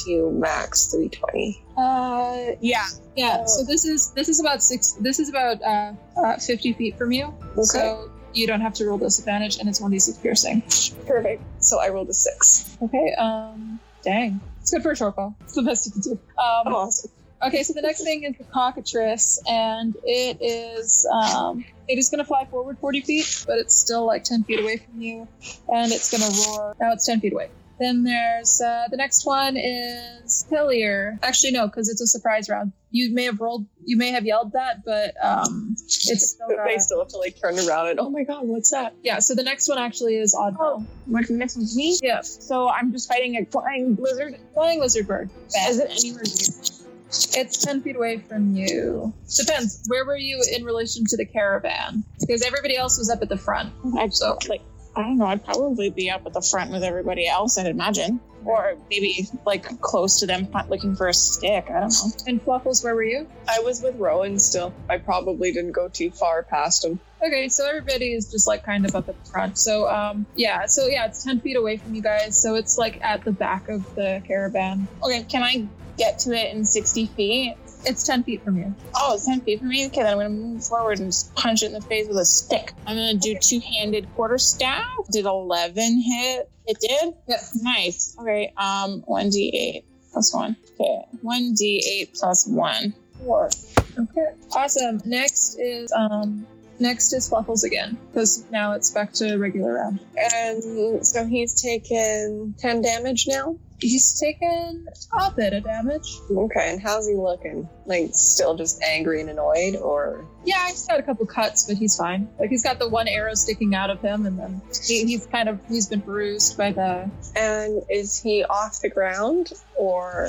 [0.04, 1.64] to max 320.
[1.76, 2.86] Uh, Yeah.
[3.16, 3.44] yeah.
[3.44, 4.92] So this is this is about six.
[5.00, 7.26] This is about uh, uh fifty feet from you.
[7.52, 7.62] Okay.
[7.62, 10.62] So you don't have to roll disadvantage, and it's one d six piercing.
[11.06, 11.42] Perfect.
[11.62, 12.78] So I rolled a 6.
[12.82, 13.14] Okay.
[13.14, 13.78] Um.
[14.02, 14.40] Dang.
[14.60, 15.34] It's good for a short bow.
[15.42, 16.12] It's the best you can do.
[16.38, 16.74] Um.
[16.74, 17.10] Awesome.
[17.42, 17.62] Okay.
[17.62, 21.64] So the next thing is the cockatrice, and it is um.
[21.90, 24.76] It is going to fly forward 40 feet, but it's still like 10 feet away
[24.76, 25.26] from you,
[25.72, 26.76] and it's going to roar.
[26.78, 27.48] Now it's 10 feet away.
[27.80, 31.18] Then there's uh, the next one is Hillier.
[31.22, 32.72] Actually, no, because it's a surprise round.
[32.90, 36.48] You may have rolled, you may have yelled that, but um, it's still.
[36.48, 38.92] But uh, they still have to like turn around and, oh my god, what's that?
[39.02, 39.20] yeah.
[39.20, 40.84] So the next one actually is Oddbell.
[41.06, 41.98] What next one's me?
[42.02, 44.36] Yeah, So I'm just fighting a flying blizzard.
[44.52, 45.30] flying lizard bird.
[45.68, 46.77] Is it anywhere near?
[47.08, 49.12] It's 10 feet away from you.
[49.36, 49.82] Depends.
[49.88, 52.04] Where were you in relation to the caravan?
[52.20, 53.72] Because everybody else was up at the front.
[53.98, 54.62] I'd So- like
[54.96, 55.26] I don't know.
[55.26, 57.56] I'd probably be up at the front with everybody else.
[57.56, 61.66] I'd imagine, or maybe like close to them, looking for a stick.
[61.70, 62.10] I don't know.
[62.26, 63.28] And Fluffles, where were you?
[63.46, 64.72] I was with Rowan still.
[64.90, 66.98] I probably didn't go too far past him.
[67.24, 69.56] Okay, so everybody is just like kind of up at the front.
[69.56, 72.36] So um yeah, so yeah, it's ten feet away from you guys.
[72.40, 74.88] So it's like at the back of the caravan.
[75.04, 75.68] Okay, can I
[75.98, 77.56] get to it in sixty feet?
[77.84, 78.74] It's ten feet from you.
[78.94, 79.86] Oh, it's 10 feet from me?
[79.86, 82.24] Okay, then I'm gonna move forward and just punch it in the face with a
[82.24, 82.72] stick.
[82.86, 84.84] I'm gonna do two handed quarter staff.
[85.10, 86.50] Did 11 hit?
[86.66, 87.14] It did?
[87.28, 87.40] Yep.
[87.62, 88.16] Nice.
[88.20, 90.56] Okay, um, 1d8 plus 1.
[90.74, 92.94] Okay, 1d8 plus 1.
[93.24, 93.50] Four.
[93.98, 94.26] Okay.
[94.52, 95.00] Awesome.
[95.04, 96.46] Next is um
[96.78, 97.98] next is Fluffles again.
[98.12, 100.00] Because now it's back to regular round.
[100.16, 103.58] And so he's taken 10 damage now?
[103.80, 106.18] He's taken a bit of damage.
[106.30, 107.68] Okay, and how's he looking?
[107.86, 110.24] Like, still just angry and annoyed, or?
[110.44, 112.28] Yeah, he's got a couple cuts, but he's fine.
[112.40, 115.48] Like he's got the one arrow sticking out of him, and then he, he's kind
[115.48, 117.10] of he's been bruised by the.
[117.36, 120.28] And is he off the ground, or?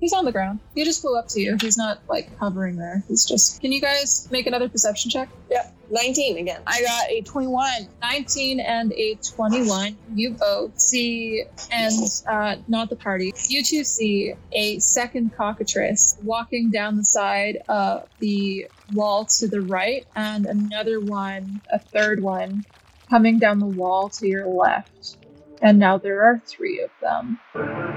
[0.00, 0.60] He's on the ground.
[0.74, 1.58] He just flew up to you.
[1.60, 3.04] He's not like hovering there.
[3.06, 3.60] He's just.
[3.60, 5.28] Can you guys make another perception check?
[5.90, 6.62] 19 again.
[6.66, 7.88] I got a 21.
[8.02, 9.96] 19 and a 21.
[10.14, 11.94] You both see, and
[12.28, 18.08] uh, not the party, you two see a second cockatrice walking down the side of
[18.18, 22.64] the wall to the right, and another one, a third one,
[23.08, 25.16] coming down the wall to your left.
[25.62, 27.89] And now there are three of them.